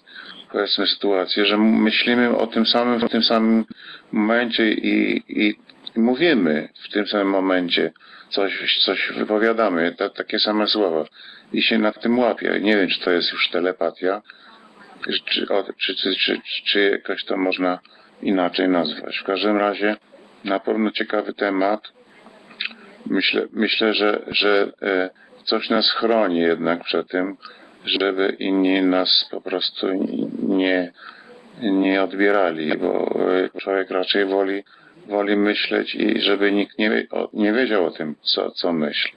[0.51, 3.65] powiedzmy sytuację, że myślimy o tym samym w tym samym
[4.11, 5.55] momencie i, i
[5.95, 7.91] mówimy w tym samym momencie,
[8.29, 11.05] coś, coś wypowiadamy, ta, takie same słowa
[11.53, 12.59] i się nad tym łapie.
[12.61, 14.21] Nie wiem, czy to jest już telepatia,
[15.25, 17.79] czy, o, czy, czy, czy, czy jakoś to można
[18.21, 19.17] inaczej nazwać.
[19.17, 19.95] W każdym razie
[20.43, 21.81] na pewno ciekawy temat.
[23.05, 25.09] Myślę, myślę że, że e,
[25.43, 27.37] coś nas chroni jednak przed tym,
[27.85, 29.87] żeby inni nas po prostu
[30.47, 30.91] nie,
[31.61, 33.19] nie odbierali, bo
[33.55, 34.63] e, człowiek raczej woli,
[35.09, 39.11] woli myśleć i żeby nikt nie, nie wiedział o tym, co, co myśli.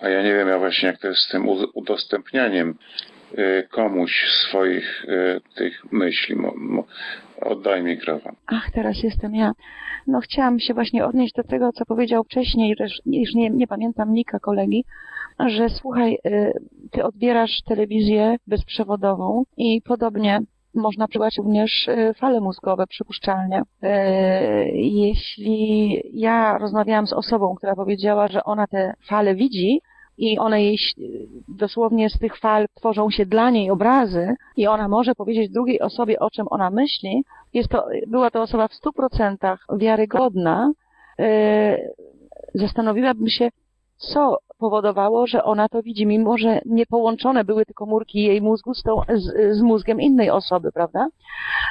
[0.00, 2.74] A ja nie wiem, ja właśnie jak to jest z tym udostępnianiem
[3.34, 6.36] e, komuś swoich e, tych myśli.
[7.40, 8.36] Oddaj mikrofon.
[8.46, 9.52] Ach, teraz jestem ja.
[10.06, 14.38] No chciałam się właśnie odnieść do tego, co powiedział wcześniej, już nie, nie pamiętam nika
[14.38, 14.84] kolegi,
[15.46, 16.52] że słuchaj, y,
[16.90, 20.40] ty odbierasz telewizję bezprzewodową i podobnie
[20.74, 23.62] można przyjąć również y, fale mózgowe, przypuszczalnie.
[23.84, 23.88] Y,
[24.74, 29.80] Jeśli ja rozmawiałam z osobą, która powiedziała, że ona te fale widzi,
[30.18, 30.94] i one jej ś-
[31.48, 36.18] dosłownie z tych fal tworzą się dla niej obrazy i ona może powiedzieć drugiej osobie,
[36.18, 40.72] o czym ona myśli, jest to, była to osoba w stu procentach wiarygodna,
[41.18, 41.78] e,
[42.54, 43.48] zastanowiłabym się,
[43.96, 48.74] co powodowało, że ona to widzi, mimo że nie połączone były te komórki jej mózgu
[48.74, 51.08] z, tą, z, z mózgiem innej osoby, prawda?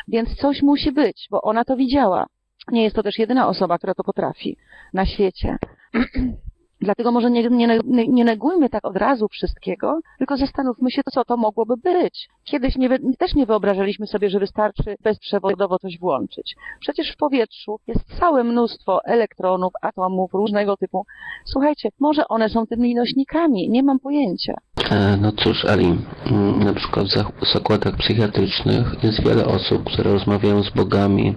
[0.08, 2.26] Więc coś musi być, bo ona to widziała.
[2.72, 4.58] Nie jest to też jedyna osoba, która to potrafi
[4.94, 5.58] na świecie.
[6.82, 11.38] Dlatego może nie, nie, nie negujmy tak od razu wszystkiego, tylko zastanówmy się, co to
[11.38, 12.28] mogłoby być.
[12.44, 16.56] Kiedyś nie, też nie wyobrażaliśmy sobie, że wystarczy bezprzewodowo coś włączyć.
[16.80, 21.06] Przecież w powietrzu jest całe mnóstwo elektronów, atomów różnego typu.
[21.46, 24.54] Słuchajcie, może one są tymi nośnikami, nie mam pojęcia.
[24.92, 25.98] E, No cóż, Ali,
[26.32, 31.36] mm, na przykład w zak- zakładach psychiatrycznych jest wiele osób, które rozmawiają z bogami,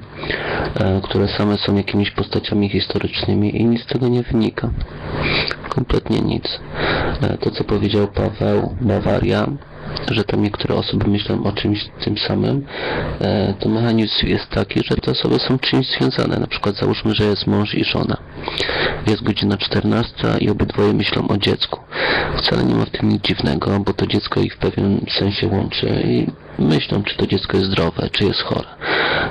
[0.80, 4.70] e, które same są jakimiś postaciami historycznymi i nic z tego nie wynika.
[5.68, 6.44] Kompletnie nic.
[7.22, 9.46] E, To, co powiedział Paweł, Bawaria,
[10.10, 12.66] że tam niektóre osoby myślą o czymś tym samym,
[13.20, 16.36] e, to mechanizm jest taki, że te osoby są czymś związane.
[16.36, 18.16] Na przykład załóżmy, że jest mąż i żona.
[19.06, 21.80] Jest godzina 14 i obydwoje myślą o dziecku.
[22.36, 26.02] Wcale nie ma w tym nic dziwnego, bo to dziecko ich w pewnym sensie łączy
[26.04, 26.26] i
[26.58, 28.68] myślą, czy to dziecko jest zdrowe, czy jest chore.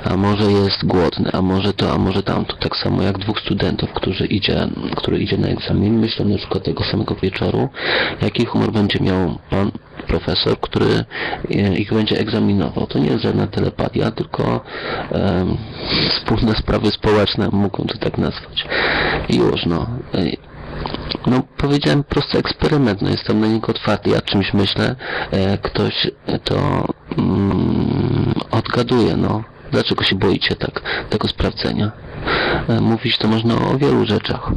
[0.03, 2.55] A może jest głodne, a może to, a może tamto.
[2.55, 6.83] Tak samo jak dwóch studentów, którzy idzie, który idzie na egzamin, myślą na przykład tego
[6.83, 7.69] samego wieczoru,
[8.21, 10.85] jaki humor będzie miał pan profesor, który
[11.51, 12.87] e, ich będzie egzaminował.
[12.87, 14.61] To nie jest żadna telepatia, tylko
[15.11, 15.57] em,
[16.09, 18.65] wspólne sprawy społeczne, mógłbym to tak nazwać.
[19.29, 19.87] I już, no.
[20.13, 20.37] Ej,
[21.27, 24.09] no, powiedziałem prosty eksperyment, no jestem na niego otwarty.
[24.09, 24.95] Ja czymś myślę,
[25.31, 26.11] e, ktoś
[26.43, 26.85] to
[27.17, 29.43] mm, odgaduje, no.
[29.71, 31.91] Dlaczego się boicie tak tego sprawdzenia?
[32.69, 34.51] E, mówić to można o wielu rzeczach.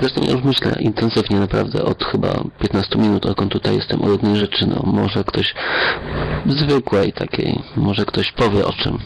[0.00, 4.36] Zresztą ja już myślę intensywnie naprawdę od chyba 15 minut, odkąd tutaj jestem o jednej
[4.36, 5.54] rzeczy, no może ktoś
[6.46, 8.98] zwykłej takiej, może ktoś powie o czym.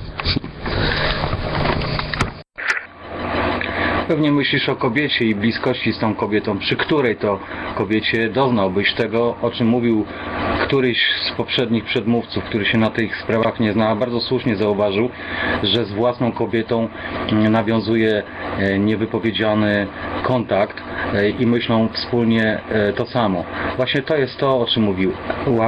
[4.08, 7.38] Pewnie myślisz o kobiecie i bliskości z tą kobietą, przy której to
[7.74, 10.04] kobiecie doznałbyś tego, o czym mówił
[10.62, 15.10] któryś z poprzednich przedmówców, który się na tych sprawach nie zna, bardzo słusznie zauważył,
[15.62, 16.88] że z własną kobietą
[17.32, 18.22] mm, nawiązuje
[18.58, 19.86] e, niewypowiedziany
[20.22, 20.82] kontakt
[21.14, 23.44] e, i myślą wspólnie e, to samo.
[23.76, 25.12] Właśnie to jest to, o czym mówił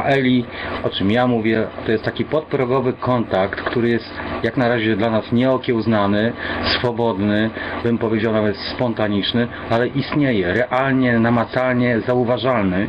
[0.05, 0.45] Eli,
[0.85, 1.67] o czym ja mówię.
[1.87, 4.11] To jest taki podprogowy kontakt, który jest
[4.43, 6.33] jak na razie dla nas nieokiełznany,
[6.65, 7.51] swobodny,
[7.83, 12.89] bym powiedział nawet spontaniczny, ale istnieje, realnie, namacalnie zauważalny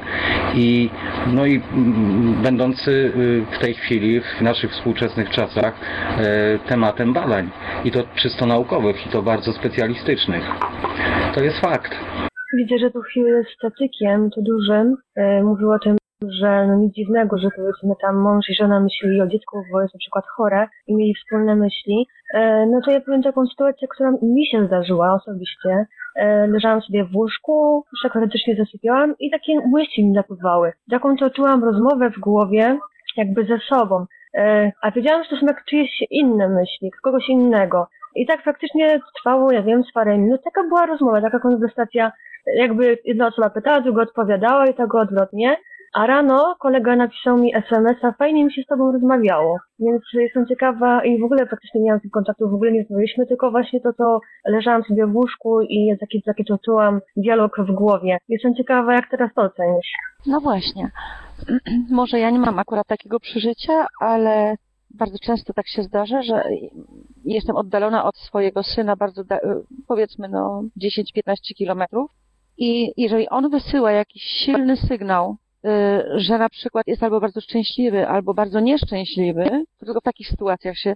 [0.56, 0.90] i
[1.34, 5.74] no i mm, będący y, w tej chwili, w naszych współczesnych czasach
[6.18, 7.50] e, tematem badań
[7.86, 10.44] i to czysto naukowych i to bardzo specjalistycznych.
[11.36, 11.96] To jest fakt.
[12.58, 14.96] Widzę, że tu Hugh jest statykiem, tu dużym.
[15.16, 19.22] E, Mówił o tym, że no nic dziwnego, że powiedzmy tam mąż i żona myśleli
[19.22, 23.02] o dziecku, bo jest na przykład chore i mieli wspólne myśli, e, no to ja
[23.02, 25.86] powiem taką sytuację, która mi się zdarzyła osobiście.
[26.16, 30.74] E, leżałam sobie w łóżku, już teoretycznie zasypiałam i takie myśli mi napływały.
[30.92, 32.80] Taką toczyłam rozmowę w głowie,
[33.18, 34.06] jakby ze sobą.
[34.38, 37.88] E, a wiedziałam, że to są jak czyjeś inne myśli, kogoś innego.
[38.16, 40.42] I tak faktycznie trwało, ja wiem, z parę minut.
[40.44, 42.12] Taka była rozmowa, taka konwersacja,
[42.56, 45.58] jakby jedna osoba pytała, druga odpowiadała i tak odwrotnie.
[45.98, 49.58] A rano kolega napisał mi SMS-a, fajnie mi się z tobą rozmawiało.
[49.80, 53.26] Więc jestem ciekawa i w ogóle praktycznie nie miałam tych kontaktów, w ogóle nie rozmawialiśmy,
[53.26, 57.72] tylko właśnie to, to leżałam sobie w łóżku i takie, takie to czułam dialog w
[57.72, 58.18] głowie.
[58.30, 59.92] Jestem ciekawa, jak teraz to ocenisz.
[60.26, 60.92] No właśnie.
[61.92, 64.56] Może ja nie mam akurat takiego przeżycia, ale
[64.90, 66.44] bardzo często tak się zdarza, że
[67.26, 69.24] jestem oddalona od swojego syna bardzo,
[69.88, 72.12] powiedzmy, no 10-15 kilometrów
[72.58, 75.38] i jeżeli on wysyła jakiś silny sygnał,
[76.16, 80.94] że na przykład jest albo bardzo szczęśliwy, albo bardzo nieszczęśliwy, tylko w takich sytuacjach się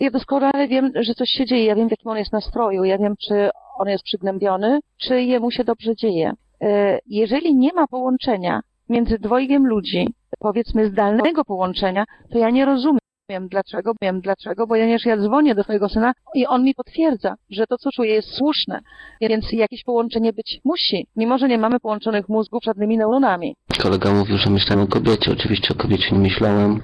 [0.00, 2.98] ja doskonale wiem, że coś się dzieje, ja wiem w jakim on jest nastroju, ja
[2.98, 6.32] wiem czy on jest przygnębiony, czy jemu się dobrze dzieje.
[6.62, 6.66] Y,
[7.06, 12.99] jeżeli nie ma połączenia między dwojgiem ludzi, powiedzmy zdalnego połączenia, to ja nie rozumiem
[13.48, 17.78] dlaczego, wiem dlaczego, ponieważ ja dzwonię do twojego syna i on mi potwierdza, że to,
[17.78, 18.80] co czuję, jest słuszne,
[19.20, 23.54] więc jakieś połączenie być musi, mimo że nie mamy połączonych mózgów żadnymi neuronami.
[23.82, 25.32] Kolega mówił, że myślałem o kobiecie.
[25.32, 26.80] Oczywiście o kobiecie nie myślałem,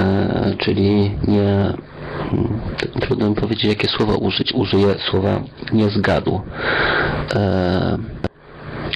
[0.00, 1.42] e, czyli nie...
[2.32, 2.60] mm,
[3.00, 4.52] Trudno mi powiedzieć, jakie słowa użyć.
[4.54, 5.40] Użyję słowa
[5.72, 6.40] nie zgadł.
[7.34, 7.98] E,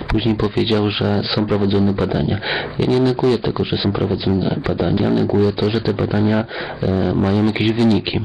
[0.08, 2.38] Później powiedział, że są prowadzone badania.
[2.78, 6.44] Ja nie neguję tego, że są prowadzone badania, neguję to, że te badania
[6.82, 8.20] e, mają jakieś wyniki.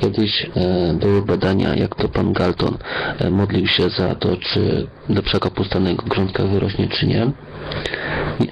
[0.00, 2.78] Kiedyś e, były badania, jak to pan Galton
[3.18, 7.30] e, modlił się za to, czy do przekopu stanego grządka wyrośnie, czy nie.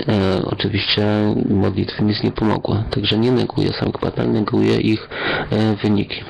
[0.08, 1.02] E, oczywiście
[1.50, 5.08] modlitwy nic nie pomogły, także nie neguję samych badań, neguję ich
[5.50, 6.24] e, wyniki.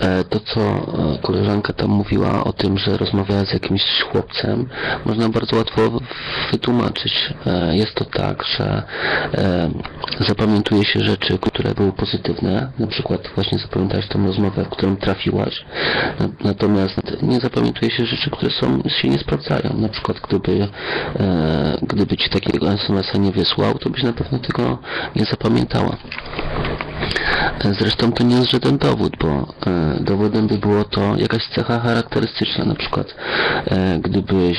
[0.00, 4.68] E, To, co e, koleżanka tam mówiła o tym, że rozmawiała z jakimś chłopcem,
[5.06, 5.82] można bardzo łatwo
[6.52, 7.34] wytłumaczyć.
[7.46, 8.82] E, Jest to tak, że
[9.34, 9.70] e,
[10.20, 15.64] zapamiętuje się rzeczy, które były pozytywne, na przykład właśnie zapamiętałeś tą rozmowę, w którą trafiłaś,
[16.20, 19.74] Na- natomiast nie zapamiętuje się rzeczy, które są, się nie sprawdzają.
[19.78, 20.68] Na przykład gdyby,
[21.20, 24.78] e, gdyby ci takiego SMS-a nie wysłał, to byś na pewno tego
[25.16, 25.96] nie zapamiętała.
[27.64, 31.80] E, Zresztą to nie jest żaden dowód, bo e, dowodem by było to jakaś cecha
[31.80, 33.14] charakterystyczna, na przykład
[34.00, 34.58] gdybyś,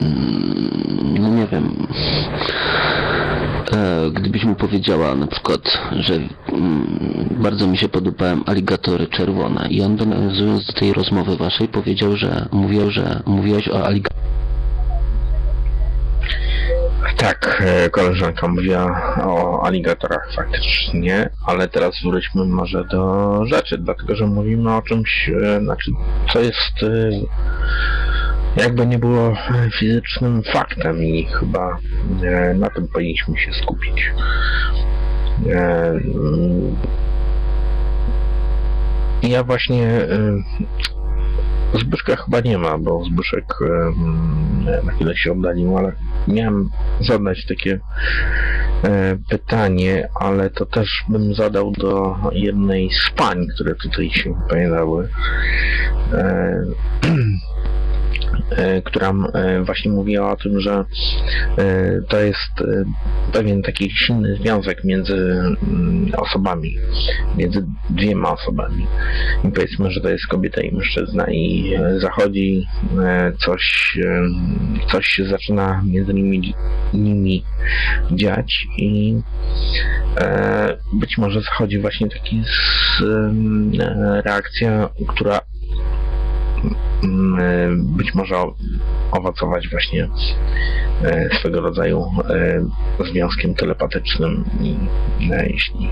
[0.00, 1.86] mm, no nie wiem,
[4.12, 9.96] gdybyś mu powiedziała na przykład, że mm, bardzo mi się podobają aligatory czerwone i on
[9.96, 14.41] nawiązując do tej rozmowy waszej powiedział, że mówił, że mówiłaś o aligatorach
[17.16, 24.26] Tak, e, koleżanka mówiła o aligatorach faktycznie, ale teraz wróćmy może do rzeczy, dlatego że
[24.26, 25.90] mówimy o czymś, e, znaczy,
[26.32, 27.10] co jest e,
[28.56, 29.36] jakby nie było
[29.78, 31.78] fizycznym faktem i chyba
[32.54, 34.12] na tym powinniśmy się skupić.
[35.46, 36.76] Mm,
[39.22, 39.88] Ja właśnie
[41.74, 43.44] Zbyszka chyba nie ma, bo Zbyszek
[44.84, 45.92] na chwilę się oddalił, ale
[46.28, 46.70] miałem
[47.00, 47.80] zadać takie
[48.84, 55.08] e, pytanie, ale to też bym zadał do jednej z pań, które tutaj się pojawiały.
[58.50, 60.84] E, która e, właśnie mówiła o tym, że
[61.58, 62.52] e, to jest
[63.32, 66.76] pewien taki silny związek między mm, osobami,
[67.36, 68.86] między dwiema osobami.
[69.44, 72.66] I powiedzmy, że to jest kobieta i mężczyzna i zachodzi
[73.38, 73.98] coś,
[74.90, 76.54] coś się zaczyna między nimi,
[76.94, 77.44] nimi
[78.10, 79.16] dziać i
[80.92, 83.02] być może zachodzi właśnie taki z,
[84.24, 85.40] reakcja, która
[87.76, 88.36] być może
[89.10, 90.08] owocować właśnie
[91.04, 92.04] e, swego rodzaju
[93.00, 94.76] e, związkiem telepatycznym i
[95.50, 95.88] jeśli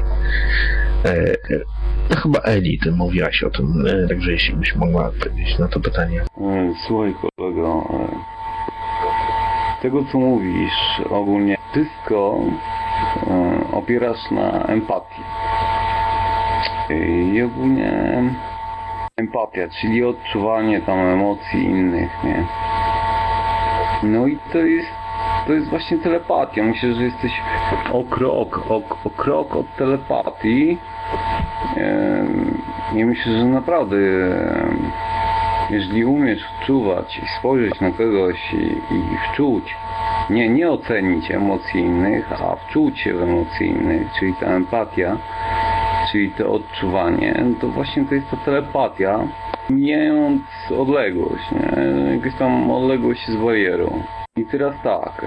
[2.11, 6.21] no chyba Eli, ty mówiłaś o tym, także jeśli byś mogła odpowiedzieć na to pytanie.
[6.21, 12.41] E, Słuchaj kolego, e, tego co mówisz, ogólnie wszystko
[13.27, 15.23] e, opierasz na empatii.
[17.35, 18.23] I ogólnie
[19.21, 22.47] empatia, czyli odczuwanie tam emocji innych, nie?
[24.03, 24.89] No i to jest,
[25.47, 26.63] to jest właśnie telepatia.
[26.63, 27.33] Myślę, że jesteś
[27.93, 30.79] o krok, o, o krok od telepatii.
[32.97, 33.97] I myślę, że naprawdę
[35.71, 39.77] jeżeli umiesz wczuwać i spojrzeć na kogoś i, i wczuć
[40.31, 45.17] nie, nie ocenić emocji innych, a wczuć się w emocje innych, czyli ta empatia,
[46.13, 49.29] czyli to odczuwanie, to właśnie to jest ta telepatia,
[49.71, 50.43] mijając
[50.79, 52.15] odległość, nie?
[52.15, 54.03] jakaś tam odległość z barierą.
[54.37, 55.27] I teraz tak,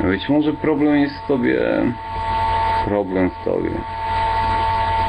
[0.00, 1.60] być może problem jest w tobie,
[2.84, 3.70] problem w tobie.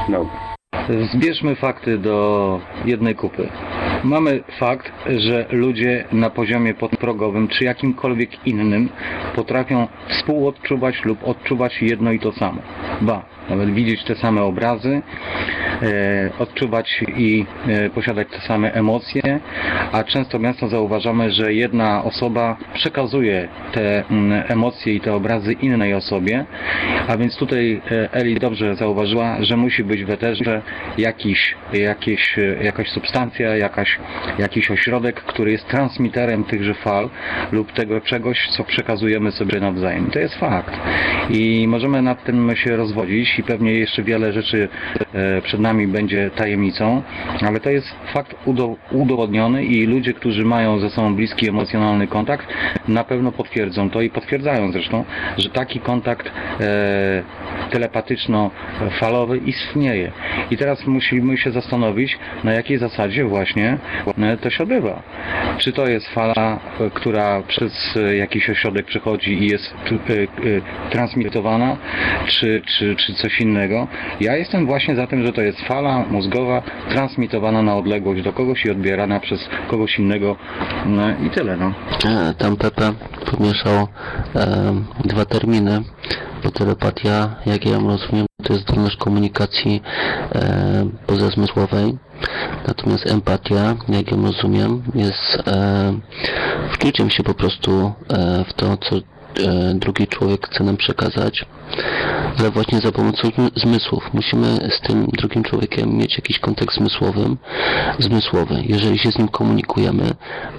[0.09, 0.51] Dobra.
[1.13, 3.49] Zbierzmy fakty do jednej kupy.
[4.03, 8.89] Mamy fakt, że ludzie na poziomie podprogowym czy jakimkolwiek innym
[9.35, 12.61] potrafią współodczuwać lub odczuwać jedno i to samo.
[13.01, 15.01] Ba, nawet widzieć te same obrazy,
[15.81, 19.39] e, odczuwać i e, posiadać te same emocje,
[19.91, 25.93] a często miasto zauważamy, że jedna osoba przekazuje te mm, emocje i te obrazy innej
[25.93, 26.45] osobie,
[27.07, 30.61] a więc tutaj e, Eli dobrze zauważyła, że musi być w eterze
[30.97, 33.90] jakiś, jakieś, jakaś substancja, jakaś,
[34.37, 37.09] jakiś ośrodek, który jest transmiterem tychże fal
[37.51, 40.11] lub tego czegoś, co przekazujemy sobie nawzajem.
[40.11, 40.79] To jest fakt.
[41.29, 44.69] I możemy nad tym się rozwodzić i pewnie jeszcze wiele rzeczy
[45.13, 47.01] e, przed nami będzie tajemnicą,
[47.41, 52.47] ale to jest fakt udo udowodniony i ludzie, którzy mają ze sobą bliski emocjonalny kontakt,
[52.87, 55.05] na pewno potwierdzą to i potwierdzają zresztą,
[55.37, 57.23] że taki kontakt e,
[57.71, 60.11] telepatyczno-falowy istnieje.
[60.51, 63.77] I teraz musimy się zastanowić, na jakiej zasadzie właśnie
[64.41, 65.01] to się odbywa.
[65.57, 66.59] Czy to jest fala,
[66.93, 70.27] która przez jakiś ośrodek przechodzi i jest e, e,
[70.89, 71.77] transmitowana,
[72.27, 73.87] czy, czy, czy coś innego.
[74.19, 78.65] Ja jestem właśnie za tym, że to jest fala mózgowa transmitowana na odległość do kogoś
[78.65, 80.35] i odbierana przez kogoś innego
[80.85, 81.57] no, i tyle.
[81.57, 81.73] No.
[82.05, 82.93] E, Tam Pepe
[83.31, 83.87] pomieszał
[84.35, 84.73] e,
[85.05, 85.81] dwa terminy,
[86.43, 89.81] bo telepatia, jak ja ją rozumiem, to jest zdolność komunikacji
[90.35, 91.97] e, pozazmysłowej,
[92.67, 95.93] natomiast empatia, jak ją rozumiem, jest e,
[96.73, 97.71] wczuciem się po prostu
[98.09, 99.01] e, w to, co e,
[99.73, 101.45] drugi człowiek chce nam przekazać,
[102.39, 104.13] ale właśnie za pomocą zmy- zmysłów.
[104.13, 107.35] Musimy z tym drugim człowiekiem mieć jakiś kontekst zmysłowy,
[107.99, 110.03] zmysłowy, jeżeli się z nim komunikujemy,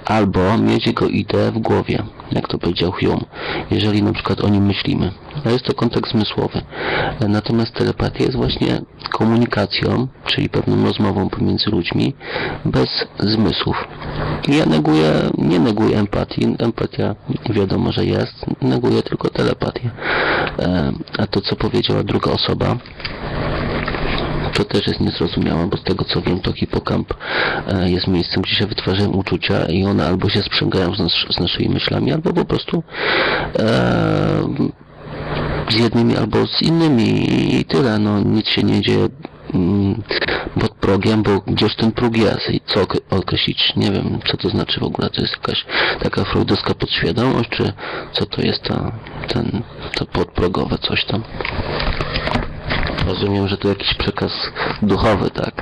[0.05, 3.25] albo mieć jego ideę w głowie, jak to powiedział Hume,
[3.71, 5.11] jeżeli na przykład o nim myślimy.
[5.45, 6.61] A jest to kontekst zmysłowy.
[7.27, 8.81] Natomiast telepatia jest właśnie
[9.11, 12.13] komunikacją, czyli pewną rozmową pomiędzy ludźmi,
[12.65, 12.89] bez
[13.19, 13.87] zmysłów.
[14.47, 17.15] Ja neguję, nie neguję empatii, empatia
[17.49, 19.91] wiadomo, że jest, neguję tylko telepatię.
[20.59, 22.77] E, A to, co powiedziała druga osoba,
[24.53, 27.13] to też jest niezrozumiałe, bo z tego co wiem, to hipokamp
[27.67, 31.39] e, jest miejscem, gdzie się wytwarzają uczucia i one albo się sprzęgają z, nas, z
[31.39, 32.83] naszymi myślami, albo po prostu
[33.59, 34.22] e,
[35.73, 37.09] z jednymi albo z innymi
[37.59, 39.07] i tyle, no nic się nie dzieje
[39.53, 40.01] mm,
[40.59, 44.49] pod progiem, bo gdzież ten próg jest i co ok- określić, nie wiem co to
[44.49, 45.65] znaczy w ogóle, to jest jakaś
[46.03, 47.73] taka freudowska podświadomość, czy
[48.11, 48.91] co to jest ta,
[49.27, 49.61] ten,
[49.95, 51.23] to podprogowe coś tam.
[53.07, 54.31] Rozumiem, że to jakiś przekaz
[54.81, 55.53] duchowy, tak?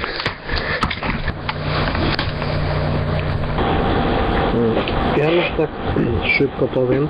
[5.17, 5.69] Ja już tak
[6.37, 7.07] szybko powiem.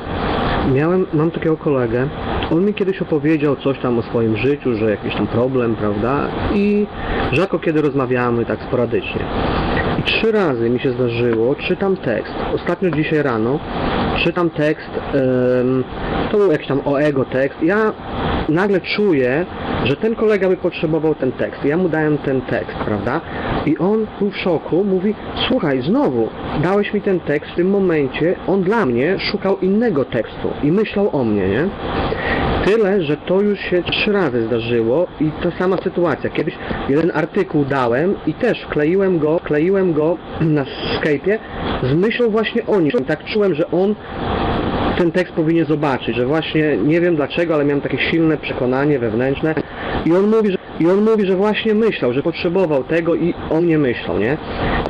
[0.74, 2.10] Miałem, mam takiego kolegę,
[2.52, 6.28] on mi kiedyś opowiedział coś tam o swoim życiu, że jakiś tam problem, prawda?
[6.54, 6.86] I
[7.32, 9.22] rzadko kiedy rozmawiamy tak sporadycznie.
[10.00, 12.34] I trzy razy mi się zdarzyło, czytam tekst.
[12.56, 13.60] Ostatnio dzisiaj rano
[14.18, 14.90] czytam tekst,
[16.32, 17.64] to był jakiś tam o ego tekst.
[17.64, 17.94] Ja
[18.50, 19.46] nagle czuję,
[19.84, 21.66] że ten kolega by potrzebował ten tekst.
[21.66, 23.22] Ja mu dałem ten tekst, prawda?
[23.66, 25.16] I on był w szoku, mówi,
[25.48, 26.30] słuchaj, znowu,
[26.64, 31.10] dałeś mi ten tekst w tym momencie, on dla mnie szukał innego tekstu i myślał
[31.16, 31.68] o mnie, nie?
[32.66, 36.30] Tyle, że to już się trzy razy zdarzyło i ta sama sytuacja.
[36.30, 36.54] Kiedyś
[36.90, 41.38] jeden artykuł dałem i też wkleiłem go, wkleiłem go na Skype'ie
[41.84, 42.92] z myślą właśnie o nim.
[43.08, 44.91] Tak czułem, że on すいません。
[45.02, 49.56] Ten tekst powinien zobaczyć, że właśnie nie wiem dlaczego, ale miałem takie silne przekonanie wewnętrzne
[50.06, 53.66] i on mówi, że, i on mówi, że właśnie myślał, że potrzebował tego i on
[53.66, 54.38] nie myślał, nie?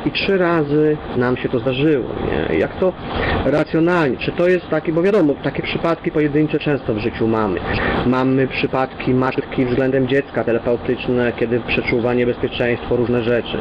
[0.06, 2.08] I trzy razy nam się to zdarzyło,
[2.50, 2.58] nie?
[2.58, 2.92] Jak to
[3.44, 7.60] racjonalnie, czy to jest takie, bo wiadomo, takie przypadki pojedyncze często w życiu mamy.
[8.06, 13.58] Mamy przypadki matki względem dziecka terapeutyczne, kiedy przeczuwa niebezpieczeństwo, różne rzeczy.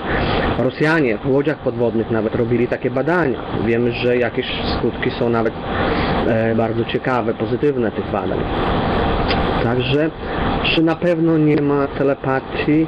[0.57, 3.39] Rosjanie w łodziach podwodnych nawet robili takie badania.
[3.65, 4.45] Wiemy, że jakieś
[4.77, 5.53] skutki są nawet
[6.27, 8.39] e, bardzo ciekawe, pozytywne tych badań.
[9.63, 10.11] Także
[10.75, 12.88] czy na pewno nie ma telepatii?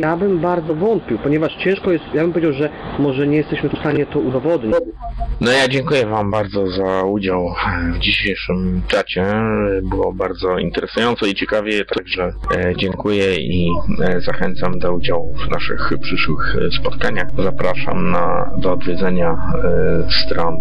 [0.00, 2.68] Ja bym bardzo wątpił, ponieważ ciężko jest, ja bym powiedział, że
[2.98, 4.74] może nie jesteśmy w stanie to udowodnić.
[5.40, 7.54] No ja dziękuję Wam bardzo za udział
[7.94, 9.26] w dzisiejszym czacie.
[9.82, 13.70] Było bardzo interesująco i ciekawie, także e, dziękuję i
[14.04, 17.28] e, zachęcam do udziału w naszych przyszłych spotkaniach.
[17.38, 19.36] Zapraszam na, do odwiedzenia e,
[20.10, 20.56] stron